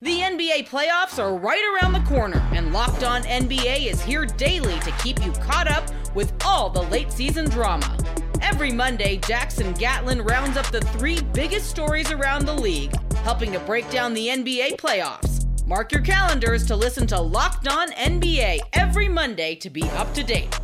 The 0.00 0.18
NBA 0.18 0.68
playoffs 0.68 1.22
are 1.22 1.36
right 1.36 1.62
around 1.80 1.92
the 1.92 2.00
corner, 2.00 2.40
and 2.52 2.72
Locked 2.72 3.04
On 3.04 3.22
NBA 3.22 3.86
is 3.86 4.02
here 4.02 4.26
daily 4.26 4.78
to 4.80 4.90
keep 5.02 5.24
you 5.24 5.30
caught 5.32 5.70
up 5.70 5.88
with 6.14 6.32
all 6.44 6.68
the 6.68 6.82
late 6.82 7.12
season 7.12 7.48
drama. 7.48 7.96
Every 8.40 8.72
Monday, 8.72 9.18
Jackson 9.18 9.72
Gatlin 9.74 10.22
rounds 10.22 10.56
up 10.56 10.66
the 10.72 10.80
three 10.80 11.20
biggest 11.32 11.70
stories 11.70 12.10
around 12.10 12.46
the 12.46 12.52
league, 12.52 12.92
helping 13.18 13.52
to 13.52 13.60
break 13.60 13.88
down 13.90 14.12
the 14.12 14.26
NBA 14.26 14.76
playoffs. 14.76 15.41
Mark 15.66 15.92
your 15.92 16.00
calendars 16.00 16.66
to 16.66 16.74
listen 16.74 17.06
to 17.06 17.20
Locked 17.20 17.68
On 17.68 17.88
NBA 17.92 18.58
every 18.72 19.08
Monday 19.08 19.54
to 19.54 19.70
be 19.70 19.84
up 19.90 20.12
to 20.14 20.24
date. 20.24 20.58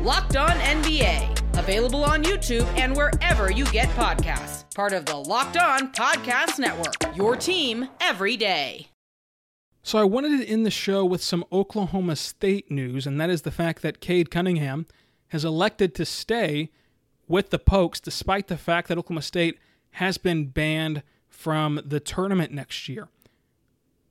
Locked 0.00 0.36
On 0.36 0.50
NBA, 0.50 1.58
available 1.58 2.04
on 2.04 2.22
YouTube 2.22 2.66
and 2.76 2.94
wherever 2.94 3.50
you 3.50 3.64
get 3.66 3.88
podcasts. 3.90 4.72
Part 4.74 4.92
of 4.92 5.06
the 5.06 5.16
Locked 5.16 5.56
On 5.56 5.90
Podcast 5.92 6.58
Network, 6.58 7.16
your 7.16 7.34
team 7.34 7.88
every 7.98 8.36
day. 8.36 8.88
So 9.82 9.98
I 9.98 10.04
wanted 10.04 10.38
to 10.38 10.46
end 10.46 10.66
the 10.66 10.70
show 10.70 11.02
with 11.02 11.24
some 11.24 11.46
Oklahoma 11.50 12.14
State 12.14 12.70
news, 12.70 13.06
and 13.06 13.18
that 13.18 13.30
is 13.30 13.42
the 13.42 13.50
fact 13.50 13.80
that 13.80 14.00
Cade 14.02 14.30
Cunningham 14.30 14.86
has 15.28 15.46
elected 15.46 15.94
to 15.94 16.04
stay 16.04 16.70
with 17.26 17.48
the 17.48 17.58
Pokes 17.58 18.00
despite 18.00 18.48
the 18.48 18.58
fact 18.58 18.88
that 18.88 18.98
Oklahoma 18.98 19.22
State 19.22 19.58
has 19.92 20.18
been 20.18 20.48
banned 20.48 21.02
from 21.30 21.80
the 21.86 22.00
tournament 22.00 22.52
next 22.52 22.86
year. 22.86 23.08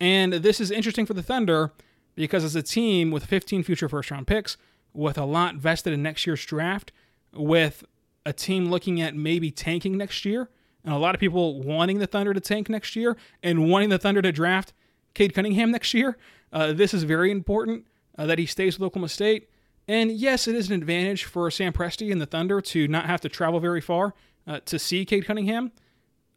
And 0.02 0.34
this 0.34 0.60
is 0.60 0.72
interesting 0.72 1.06
for 1.06 1.14
the 1.14 1.22
Thunder 1.22 1.72
because 2.16 2.44
as 2.44 2.56
a 2.56 2.64
team 2.64 3.12
with 3.12 3.24
15 3.24 3.62
future 3.62 3.88
first 3.88 4.10
round 4.10 4.26
picks, 4.26 4.58
with 4.94 5.16
a 5.16 5.26
lot 5.26 5.56
vested 5.56 5.94
in 5.94 6.02
next 6.02 6.26
year's 6.26 6.44
draft, 6.44 6.92
with 7.34 7.86
a 8.26 8.34
team 8.34 8.66
looking 8.66 9.00
at 9.00 9.16
maybe 9.16 9.52
tanking 9.52 9.98
next 9.98 10.26
year, 10.26 10.50
and 10.84 10.92
a 10.92 10.98
lot 10.98 11.14
of 11.14 11.22
people 11.22 11.62
wanting 11.62 12.00
the 12.00 12.08
Thunder 12.08 12.34
to 12.34 12.40
tank 12.40 12.68
next 12.68 12.96
year 12.96 13.16
and 13.44 13.70
wanting 13.70 13.90
the 13.90 14.00
Thunder 14.00 14.24
to 14.24 14.32
draft 14.32 14.74
Cade 15.14 15.36
Cunningham 15.36 15.70
next 15.70 15.94
year. 15.94 16.18
Uh, 16.52 16.74
this 16.74 16.96
is 16.96 17.04
very 17.04 17.30
important 17.30 17.86
uh, 18.18 18.26
that 18.26 18.40
he 18.40 18.48
stays 18.48 18.80
with 18.80 18.88
Oklahoma 18.88 19.08
State. 19.08 19.50
And 19.88 20.12
yes, 20.12 20.48
it 20.48 20.56
is 20.56 20.68
an 20.70 20.74
advantage 20.74 21.26
for 21.26 21.50
Sam 21.52 21.74
Presti 21.74 22.12
and 22.12 22.20
the 22.20 22.26
Thunder 22.26 22.60
to 22.60 22.88
not 22.88 23.06
have 23.06 23.22
to 23.22 23.30
travel 23.30 23.60
very 23.60 23.82
far 23.82 24.16
uh, 24.48 24.62
to 24.66 24.80
see 24.80 25.06
Cade 25.06 25.26
Cunningham. 25.26 25.72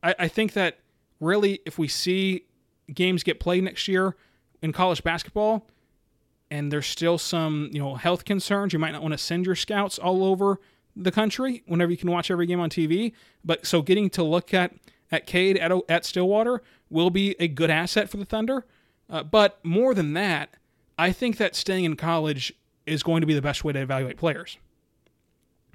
I, 0.02 0.14
I 0.18 0.28
think 0.28 0.52
that 0.52 0.80
really, 1.18 1.60
if 1.64 1.78
we 1.78 1.88
see 1.88 2.44
games 2.92 3.22
get 3.22 3.40
played 3.40 3.64
next 3.64 3.88
year 3.88 4.16
in 4.62 4.72
college 4.72 5.02
basketball, 5.02 5.66
and 6.50 6.72
there's 6.72 6.86
still 6.86 7.18
some 7.18 7.70
you 7.72 7.78
know 7.78 7.94
health 7.94 8.24
concerns, 8.24 8.72
you 8.72 8.78
might 8.78 8.92
not 8.92 9.02
want 9.02 9.12
to 9.12 9.18
send 9.18 9.46
your 9.46 9.54
scouts 9.54 9.98
all 9.98 10.24
over 10.24 10.60
the 10.96 11.10
country 11.10 11.62
whenever 11.66 11.90
you 11.90 11.96
can 11.96 12.10
watch 12.10 12.30
every 12.30 12.46
game 12.46 12.60
on 12.60 12.70
TV. 12.70 13.12
But 13.44 13.66
so 13.66 13.82
getting 13.82 14.10
to 14.10 14.22
look 14.22 14.54
at 14.54 14.72
at 15.10 15.26
Cade 15.26 15.56
at, 15.58 15.72
at 15.88 16.04
Stillwater 16.04 16.62
will 16.90 17.10
be 17.10 17.36
a 17.38 17.48
good 17.48 17.70
asset 17.70 18.08
for 18.08 18.16
the 18.16 18.24
Thunder. 18.24 18.64
Uh, 19.08 19.22
but 19.22 19.64
more 19.64 19.94
than 19.94 20.14
that, 20.14 20.50
I 20.98 21.12
think 21.12 21.36
that 21.36 21.54
staying 21.54 21.84
in 21.84 21.96
college 21.96 22.52
is 22.86 23.02
going 23.02 23.20
to 23.20 23.26
be 23.26 23.34
the 23.34 23.42
best 23.42 23.64
way 23.64 23.72
to 23.72 23.80
evaluate 23.80 24.16
players. 24.16 24.58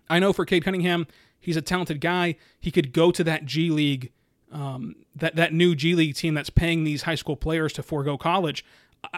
I 0.09 0.19
know 0.19 0.33
for 0.33 0.45
Cade 0.45 0.63
Cunningham, 0.63 1.07
he's 1.39 1.57
a 1.57 1.61
talented 1.61 2.01
guy. 2.01 2.35
He 2.59 2.71
could 2.71 2.93
go 2.93 3.11
to 3.11 3.23
that 3.23 3.45
G 3.45 3.69
League, 3.69 4.11
um, 4.51 4.95
that 5.15 5.35
that 5.35 5.53
new 5.53 5.75
G 5.75 5.95
League 5.95 6.15
team 6.15 6.33
that's 6.33 6.49
paying 6.49 6.83
these 6.83 7.03
high 7.03 7.15
school 7.15 7.35
players 7.35 7.73
to 7.73 7.83
forego 7.83 8.17
college. 8.17 8.65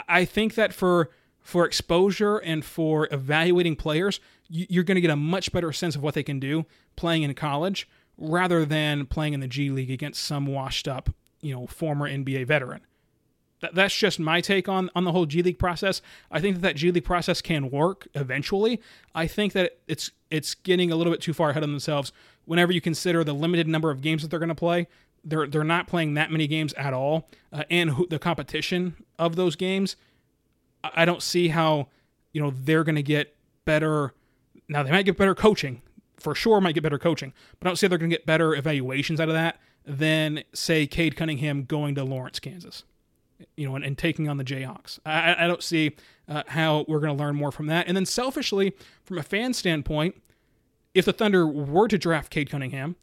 I 0.07 0.25
think 0.25 0.55
that 0.55 0.73
for 0.73 1.09
for 1.41 1.65
exposure 1.65 2.37
and 2.37 2.63
for 2.63 3.07
evaluating 3.11 3.75
players, 3.75 4.19
you're 4.47 4.83
going 4.83 4.95
to 4.95 5.01
get 5.01 5.09
a 5.09 5.15
much 5.15 5.51
better 5.51 5.71
sense 5.71 5.95
of 5.95 6.03
what 6.03 6.13
they 6.13 6.23
can 6.23 6.39
do 6.39 6.65
playing 6.95 7.23
in 7.23 7.33
college 7.33 7.87
rather 8.17 8.63
than 8.65 9.05
playing 9.05 9.33
in 9.33 9.39
the 9.39 9.47
G 9.47 9.71
League 9.71 9.89
against 9.89 10.23
some 10.23 10.45
washed 10.45 10.87
up, 10.87 11.09
you 11.41 11.53
know, 11.53 11.65
former 11.65 12.07
NBA 12.07 12.45
veteran. 12.45 12.81
That, 13.61 13.75
that's 13.75 13.95
just 13.95 14.19
my 14.19 14.41
take 14.41 14.67
on, 14.67 14.89
on 14.95 15.03
the 15.03 15.11
whole 15.11 15.25
G 15.25 15.41
League 15.41 15.59
process. 15.59 16.01
I 16.29 16.39
think 16.39 16.55
that 16.55 16.61
that 16.61 16.75
G 16.75 16.91
League 16.91 17.05
process 17.05 17.41
can 17.41 17.71
work 17.71 18.07
eventually. 18.13 18.81
I 19.15 19.27
think 19.27 19.53
that 19.53 19.79
it's 19.87 20.11
it's 20.29 20.53
getting 20.53 20.91
a 20.91 20.95
little 20.95 21.11
bit 21.11 21.21
too 21.21 21.33
far 21.33 21.51
ahead 21.51 21.63
of 21.63 21.69
themselves 21.69 22.11
whenever 22.45 22.71
you 22.71 22.81
consider 22.81 23.23
the 23.23 23.33
limited 23.33 23.67
number 23.67 23.91
of 23.91 24.01
games 24.01 24.21
that 24.21 24.29
they're 24.29 24.39
going 24.39 24.49
to 24.49 24.55
play. 24.55 24.87
They're 25.23 25.47
they're 25.47 25.63
not 25.63 25.87
playing 25.87 26.15
that 26.15 26.31
many 26.31 26.47
games 26.47 26.73
at 26.73 26.93
all, 26.93 27.29
uh, 27.53 27.63
and 27.69 27.91
who, 27.91 28.07
the 28.07 28.19
competition 28.19 29.03
of 29.19 29.35
those 29.35 29.55
games. 29.55 29.95
I 30.83 31.05
don't 31.05 31.21
see 31.21 31.49
how 31.49 31.89
you 32.33 32.41
know 32.41 32.51
they're 32.51 32.83
going 32.83 32.95
to 32.95 33.03
get 33.03 33.35
better. 33.65 34.13
Now 34.67 34.83
they 34.83 34.91
might 34.91 35.05
get 35.05 35.17
better 35.17 35.35
coaching 35.35 35.81
for 36.21 36.35
sure 36.35 36.61
might 36.61 36.73
get 36.73 36.83
better 36.83 36.99
coaching, 36.99 37.33
but 37.59 37.67
I 37.67 37.69
don't 37.69 37.75
see 37.75 37.87
they're 37.87 37.97
going 37.97 38.11
to 38.11 38.15
get 38.15 38.25
better 38.25 38.55
evaluations 38.55 39.19
out 39.19 39.27
of 39.27 39.33
that 39.33 39.59
than, 39.85 40.43
say, 40.53 40.85
Cade 40.87 41.15
Cunningham 41.15 41.63
going 41.63 41.95
to 41.95 42.03
Lawrence, 42.03 42.39
Kansas, 42.39 42.83
you 43.57 43.67
know, 43.67 43.75
and, 43.75 43.83
and 43.83 43.97
taking 43.97 44.29
on 44.29 44.37
the 44.37 44.43
Jayhawks. 44.43 44.99
I, 45.05 45.45
I 45.45 45.47
don't 45.47 45.63
see 45.63 45.95
uh, 46.27 46.43
how 46.47 46.85
we're 46.87 46.99
going 46.99 47.15
to 47.15 47.21
learn 47.21 47.35
more 47.35 47.51
from 47.51 47.67
that. 47.67 47.87
And 47.87 47.97
then 47.97 48.05
selfishly, 48.05 48.73
from 49.03 49.17
a 49.17 49.23
fan 49.23 49.53
standpoint, 49.53 50.21
if 50.93 51.05
the 51.05 51.13
Thunder 51.13 51.47
were 51.47 51.87
to 51.87 51.97
draft 51.97 52.31
Cade 52.31 52.49
Cunningham, 52.49 52.95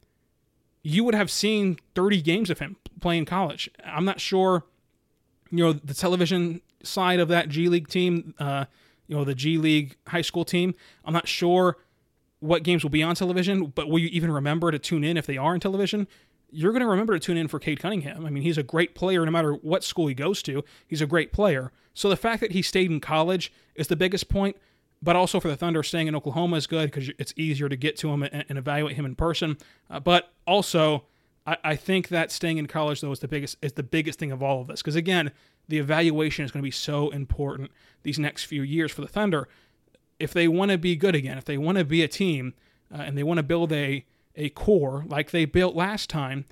you 0.83 1.05
would 1.05 1.15
have 1.15 1.31
seen 1.31 1.79
30 1.95 2.23
games 2.23 2.51
of 2.51 2.59
him 2.59 2.77
playing 3.01 3.25
college. 3.25 3.71
I'm 3.85 4.05
not 4.05 4.21
sure, 4.21 4.65
you 5.51 5.65
know, 5.65 5.73
the 5.73 5.95
television 5.95 6.61
side 6.83 7.21
of 7.21 7.29
that 7.29 7.49
G 7.49 7.69
League 7.69 7.89
team, 7.89 8.35
uh, 8.39 8.67
you 9.07 9.17
know, 9.17 9.25
the 9.25 9.35
G 9.35 9.59
League 9.59 9.97
high 10.07 10.23
school 10.23 10.45
team. 10.45 10.75
I'm 11.05 11.15
not 11.15 11.29
sure 11.29 11.77
what 12.41 12.63
games 12.63 12.83
will 12.83 12.91
be 12.91 13.03
on 13.03 13.15
television, 13.15 13.67
but 13.67 13.89
will 13.89 13.99
you 13.99 14.09
even 14.09 14.31
remember 14.31 14.71
to 14.71 14.79
tune 14.79 15.05
in 15.05 15.17
if 15.17 15.27
they 15.27 15.37
are 15.37 15.55
on 15.55 15.61
television? 15.61 16.07
You're 16.51 16.73
going 16.73 16.83
to 16.83 16.89
remember 16.89 17.13
to 17.15 17.21
tune 17.21 17.37
in 17.37 17.49
for 17.49 17.59
Cade 17.59 17.81
Cunningham. 17.81 18.25
I 18.25 18.31
mean, 18.31 18.43
he's 18.43 18.59
a 18.59 18.63
great 18.63 18.95
player 18.95 19.25
no 19.25 19.31
matter 19.31 19.53
what 19.53 19.85
school 19.85 20.07
he 20.07 20.15
goes 20.15 20.43
to. 20.45 20.65
He's 20.87 21.03
a 21.03 21.07
great 21.07 21.33
player. 21.33 21.73
So 21.93 22.09
the 22.09 22.17
fact 22.17 22.41
that 22.41 22.53
he 22.53 22.63
stayed 22.63 22.91
in 22.91 23.01
college 23.01 23.53
is 23.75 23.89
the 23.89 23.97
biggest 23.97 24.29
point, 24.29 24.57
but 25.03 25.17
also 25.17 25.41
for 25.41 25.49
the 25.49 25.57
Thunder, 25.57 25.83
staying 25.83 26.07
in 26.07 26.17
Oklahoma 26.17 26.57
is 26.57 26.67
good 26.67 26.91
because 26.91 27.11
it's 27.19 27.33
easier 27.37 27.69
to 27.69 27.77
get 27.77 27.97
to 27.99 28.11
him 28.11 28.23
and, 28.23 28.45
and 28.49 28.59
evaluate 28.59 28.97
him 28.97 29.05
in 29.05 29.15
person. 29.15 29.57
Uh, 29.91 30.01
but 30.01 30.33
also, 30.47 31.05
I, 31.47 31.57
I 31.65 31.77
think 31.77 32.09
that 32.09 32.33
staying 32.33 32.59
in 32.59 32.67
college 32.67 33.01
though 33.01 33.13
is 33.13 33.21
the 33.21 33.29
biggest 33.29 33.57
is 33.63 33.75
the 33.75 33.83
biggest 33.83 34.19
thing 34.19 34.33
of 34.33 34.43
all 34.43 34.61
of 34.61 34.67
this 34.67 34.83
because 34.83 34.97
again, 34.97 35.33
the 35.69 35.79
evaluation 35.79 36.45
is 36.45 36.51
going 36.51 36.63
to 36.63 36.67
be 36.67 36.71
so 36.71 37.11
important 37.11 37.71
these 38.03 38.19
next 38.19 38.45
few 38.45 38.63
years 38.63 38.91
for 38.91 39.03
the 39.03 39.09
Thunder 39.09 39.49
if 40.19 40.33
they 40.33 40.49
want 40.49 40.71
to 40.71 40.79
be 40.79 40.97
good 40.97 41.15
again, 41.15 41.39
if 41.39 41.45
they 41.45 41.59
want 41.59 41.79
to 41.79 41.85
be 41.85 42.03
a 42.03 42.09
team 42.09 42.55
uh, 42.93 43.03
and 43.03 43.17
they 43.17 43.23
want 43.23 43.39
to 43.39 43.43
build 43.43 43.73
a 43.73 44.05
a 44.37 44.51
core 44.51 45.05
like 45.09 45.31
they 45.31 45.45
built 45.45 45.75
last 45.75 46.09
time, 46.09 46.45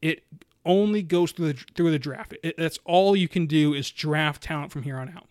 it 0.00 0.24
only 0.64 1.02
goes 1.02 1.32
through 1.32 1.52
the 1.52 1.64
through 1.74 1.90
the 1.90 1.98
draft. 1.98 2.34
It, 2.42 2.56
that's 2.56 2.78
all 2.84 3.16
you 3.16 3.28
can 3.28 3.46
do 3.46 3.74
is 3.74 3.90
draft 3.90 4.42
talent 4.42 4.72
from 4.72 4.82
here 4.82 4.96
on 4.96 5.08
out. 5.10 5.28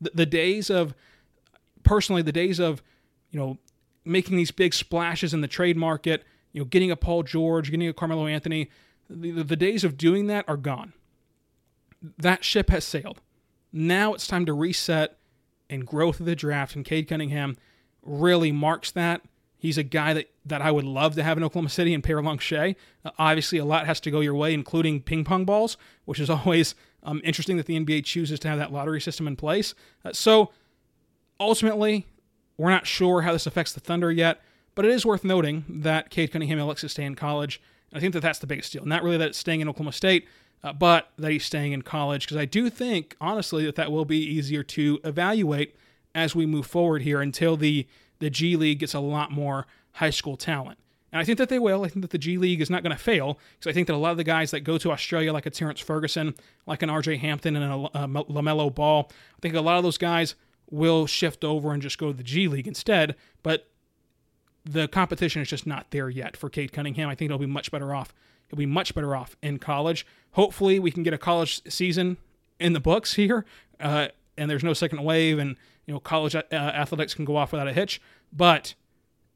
The, 0.00 0.12
the 0.14 0.26
days 0.26 0.70
of 0.70 0.94
personally, 1.90 2.22
the 2.22 2.30
days 2.30 2.60
of 2.60 2.84
you 3.32 3.40
know 3.40 3.58
making 4.04 4.36
these 4.36 4.52
big 4.52 4.72
splashes 4.72 5.34
in 5.34 5.40
the 5.40 5.48
trade 5.48 5.76
market, 5.76 6.22
you 6.52 6.60
know, 6.60 6.64
getting 6.64 6.92
a 6.92 6.96
Paul 6.96 7.24
George, 7.24 7.68
getting 7.68 7.88
a 7.88 7.92
Carmelo 7.92 8.28
Anthony, 8.28 8.70
the, 9.10 9.42
the 9.42 9.56
days 9.56 9.82
of 9.82 9.96
doing 9.96 10.28
that 10.28 10.44
are 10.48 10.56
gone. 10.56 10.92
That 12.16 12.44
ship 12.44 12.70
has 12.70 12.84
sailed. 12.84 13.20
Now 13.72 14.14
it's 14.14 14.28
time 14.28 14.46
to 14.46 14.52
reset 14.52 15.18
and 15.68 15.84
growth 15.84 16.20
of 16.20 16.26
the 16.26 16.36
draft, 16.36 16.76
and 16.76 16.84
Cade 16.84 17.08
Cunningham 17.08 17.56
really 18.02 18.52
marks 18.52 18.92
that. 18.92 19.22
He's 19.58 19.76
a 19.76 19.82
guy 19.82 20.14
that, 20.14 20.30
that 20.46 20.62
I 20.62 20.70
would 20.70 20.84
love 20.84 21.16
to 21.16 21.24
have 21.24 21.36
in 21.36 21.44
Oklahoma 21.44 21.70
City 21.70 21.92
and 21.92 22.04
Pere 22.04 22.22
Langshay. 22.22 22.76
Uh, 23.04 23.10
obviously, 23.18 23.58
a 23.58 23.64
lot 23.64 23.86
has 23.86 23.98
to 24.00 24.12
go 24.12 24.20
your 24.20 24.34
way, 24.34 24.54
including 24.54 25.02
ping 25.02 25.24
pong 25.24 25.44
balls, 25.44 25.76
which 26.04 26.20
is 26.20 26.30
always 26.30 26.76
um, 27.02 27.20
interesting 27.24 27.56
that 27.56 27.66
the 27.66 27.78
NBA 27.78 28.04
chooses 28.04 28.38
to 28.40 28.48
have 28.48 28.58
that 28.58 28.72
lottery 28.72 29.00
system 29.00 29.26
in 29.26 29.34
place. 29.34 29.74
Uh, 30.04 30.12
so, 30.12 30.52
ultimately, 31.40 32.06
we're 32.56 32.70
not 32.70 32.86
sure 32.86 33.22
how 33.22 33.32
this 33.32 33.46
affects 33.46 33.72
the 33.72 33.80
Thunder 33.80 34.12
yet, 34.12 34.42
but 34.74 34.84
it 34.84 34.90
is 34.90 35.06
worth 35.06 35.24
noting 35.24 35.64
that 35.68 36.10
Cade 36.10 36.30
Cunningham 36.30 36.58
elects 36.58 36.82
to 36.82 36.88
stay 36.88 37.04
in 37.04 37.14
college. 37.14 37.60
And 37.90 37.98
I 37.98 38.00
think 38.00 38.12
that 38.12 38.20
that's 38.20 38.38
the 38.38 38.46
biggest 38.46 38.72
deal. 38.72 38.84
Not 38.84 39.02
really 39.02 39.16
that 39.16 39.28
it's 39.28 39.38
staying 39.38 39.60
in 39.60 39.68
Oklahoma 39.68 39.92
State, 39.92 40.28
uh, 40.62 40.72
but 40.72 41.10
that 41.18 41.32
he's 41.32 41.44
staying 41.44 41.72
in 41.72 41.82
college 41.82 42.26
because 42.26 42.36
I 42.36 42.44
do 42.44 42.68
think, 42.68 43.16
honestly, 43.20 43.64
that 43.64 43.76
that 43.76 43.90
will 43.90 44.04
be 44.04 44.18
easier 44.18 44.62
to 44.62 45.00
evaluate 45.04 45.74
as 46.14 46.34
we 46.34 46.44
move 46.44 46.66
forward 46.66 47.02
here 47.02 47.20
until 47.20 47.56
the 47.56 47.86
the 48.18 48.28
G 48.28 48.54
League 48.54 48.80
gets 48.80 48.92
a 48.92 49.00
lot 49.00 49.32
more 49.32 49.66
high 49.92 50.10
school 50.10 50.36
talent. 50.36 50.78
And 51.12 51.20
I 51.20 51.24
think 51.24 51.38
that 51.38 51.48
they 51.48 51.58
will. 51.58 51.84
I 51.84 51.88
think 51.88 52.02
that 52.02 52.10
the 52.10 52.18
G 52.18 52.36
League 52.36 52.60
is 52.60 52.68
not 52.68 52.82
going 52.82 52.94
to 52.94 53.02
fail 53.02 53.38
because 53.58 53.70
I 53.70 53.72
think 53.72 53.86
that 53.86 53.94
a 53.94 53.96
lot 53.96 54.10
of 54.10 54.16
the 54.18 54.24
guys 54.24 54.50
that 54.50 54.60
go 54.60 54.76
to 54.78 54.92
Australia, 54.92 55.32
like 55.32 55.46
a 55.46 55.50
Terrence 55.50 55.80
Ferguson, 55.80 56.34
like 56.66 56.82
an 56.82 56.90
RJ 56.90 57.18
Hampton, 57.18 57.56
and 57.56 57.64
a, 57.64 58.04
a 58.04 58.08
LaMelo 58.08 58.72
Ball, 58.72 59.08
I 59.10 59.40
think 59.40 59.54
a 59.54 59.60
lot 59.60 59.78
of 59.78 59.82
those 59.82 59.98
guys 59.98 60.34
will 60.70 61.06
shift 61.06 61.44
over 61.44 61.72
and 61.72 61.82
just 61.82 61.98
go 61.98 62.08
to 62.08 62.16
the 62.16 62.22
G 62.22 62.48
League 62.48 62.68
instead. 62.68 63.16
But 63.42 63.68
the 64.64 64.88
competition 64.88 65.42
is 65.42 65.48
just 65.48 65.66
not 65.66 65.90
there 65.90 66.10
yet 66.10 66.36
for 66.36 66.48
Cade 66.48 66.72
Cunningham. 66.72 67.08
I 67.08 67.14
think 67.14 67.30
he'll 67.30 67.38
be 67.38 67.46
much 67.46 67.70
better 67.70 67.94
off 67.94 68.14
he'll 68.50 68.58
be 68.58 68.66
much 68.66 68.94
better 68.94 69.16
off 69.16 69.36
in 69.42 69.58
college. 69.58 70.06
Hopefully, 70.32 70.78
we 70.78 70.90
can 70.90 71.02
get 71.02 71.14
a 71.14 71.18
college 71.18 71.62
season 71.70 72.18
in 72.58 72.72
the 72.72 72.80
books 72.80 73.14
here, 73.14 73.44
uh, 73.78 74.08
and 74.36 74.50
there's 74.50 74.64
no 74.64 74.74
second 74.74 75.02
wave, 75.02 75.38
and 75.38 75.56
you 75.86 75.94
know 75.94 76.00
college 76.00 76.34
uh, 76.34 76.42
athletics 76.52 77.14
can 77.14 77.24
go 77.24 77.36
off 77.36 77.52
without 77.52 77.68
a 77.68 77.72
hitch. 77.72 78.00
But 78.32 78.74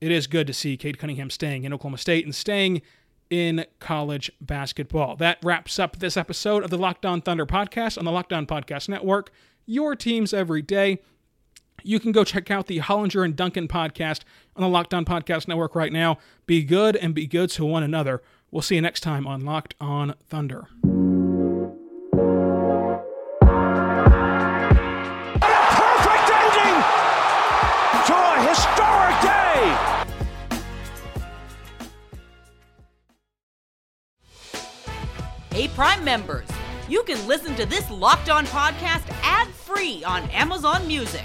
it 0.00 0.10
is 0.10 0.26
good 0.26 0.46
to 0.48 0.52
see 0.52 0.76
Cade 0.76 0.98
Cunningham 0.98 1.30
staying 1.30 1.64
in 1.64 1.72
Oklahoma 1.72 1.98
State 1.98 2.24
and 2.24 2.34
staying 2.34 2.82
in 3.30 3.64
college 3.80 4.30
basketball. 4.40 5.16
That 5.16 5.38
wraps 5.42 5.78
up 5.78 5.98
this 5.98 6.16
episode 6.16 6.62
of 6.62 6.70
the 6.70 6.78
Locked 6.78 7.06
On 7.06 7.22
Thunder 7.22 7.46
podcast 7.46 7.96
on 7.96 8.04
the 8.04 8.12
Locked 8.12 8.32
On 8.32 8.46
Podcast 8.46 8.88
Network. 8.88 9.32
Your 9.66 9.96
teams 9.96 10.34
every 10.34 10.60
day. 10.60 11.00
You 11.86 12.00
can 12.00 12.12
go 12.12 12.24
check 12.24 12.50
out 12.50 12.66
the 12.66 12.78
Hollinger 12.80 13.22
and 13.24 13.36
Duncan 13.36 13.68
podcast 13.68 14.20
on 14.56 14.62
the 14.62 14.68
Locked 14.70 14.94
On 14.94 15.04
Podcast 15.04 15.46
Network 15.46 15.74
right 15.74 15.92
now. 15.92 16.16
Be 16.46 16.64
good 16.64 16.96
and 16.96 17.14
be 17.14 17.26
good 17.26 17.50
to 17.50 17.64
one 17.66 17.82
another. 17.82 18.22
We'll 18.50 18.62
see 18.62 18.76
you 18.76 18.80
next 18.80 19.00
time 19.00 19.26
on 19.26 19.44
Locked 19.44 19.74
On 19.80 20.14
Thunder. 20.26 20.66
perfect 25.40 26.30
ending 26.40 26.76
to 28.06 28.14
a 28.14 28.34
historic 28.48 29.20
day. 29.22 29.60
Hey, 35.52 35.68
Prime 35.68 36.02
members, 36.04 36.48
You 36.88 37.02
can 37.04 37.26
listen 37.26 37.54
to 37.56 37.64
this 37.64 37.90
Locked 37.90 38.28
On 38.28 38.44
podcast 38.46 39.04
ad 39.22 39.48
free 39.48 40.04
on 40.04 40.22
Amazon 40.30 40.86
Music. 40.86 41.24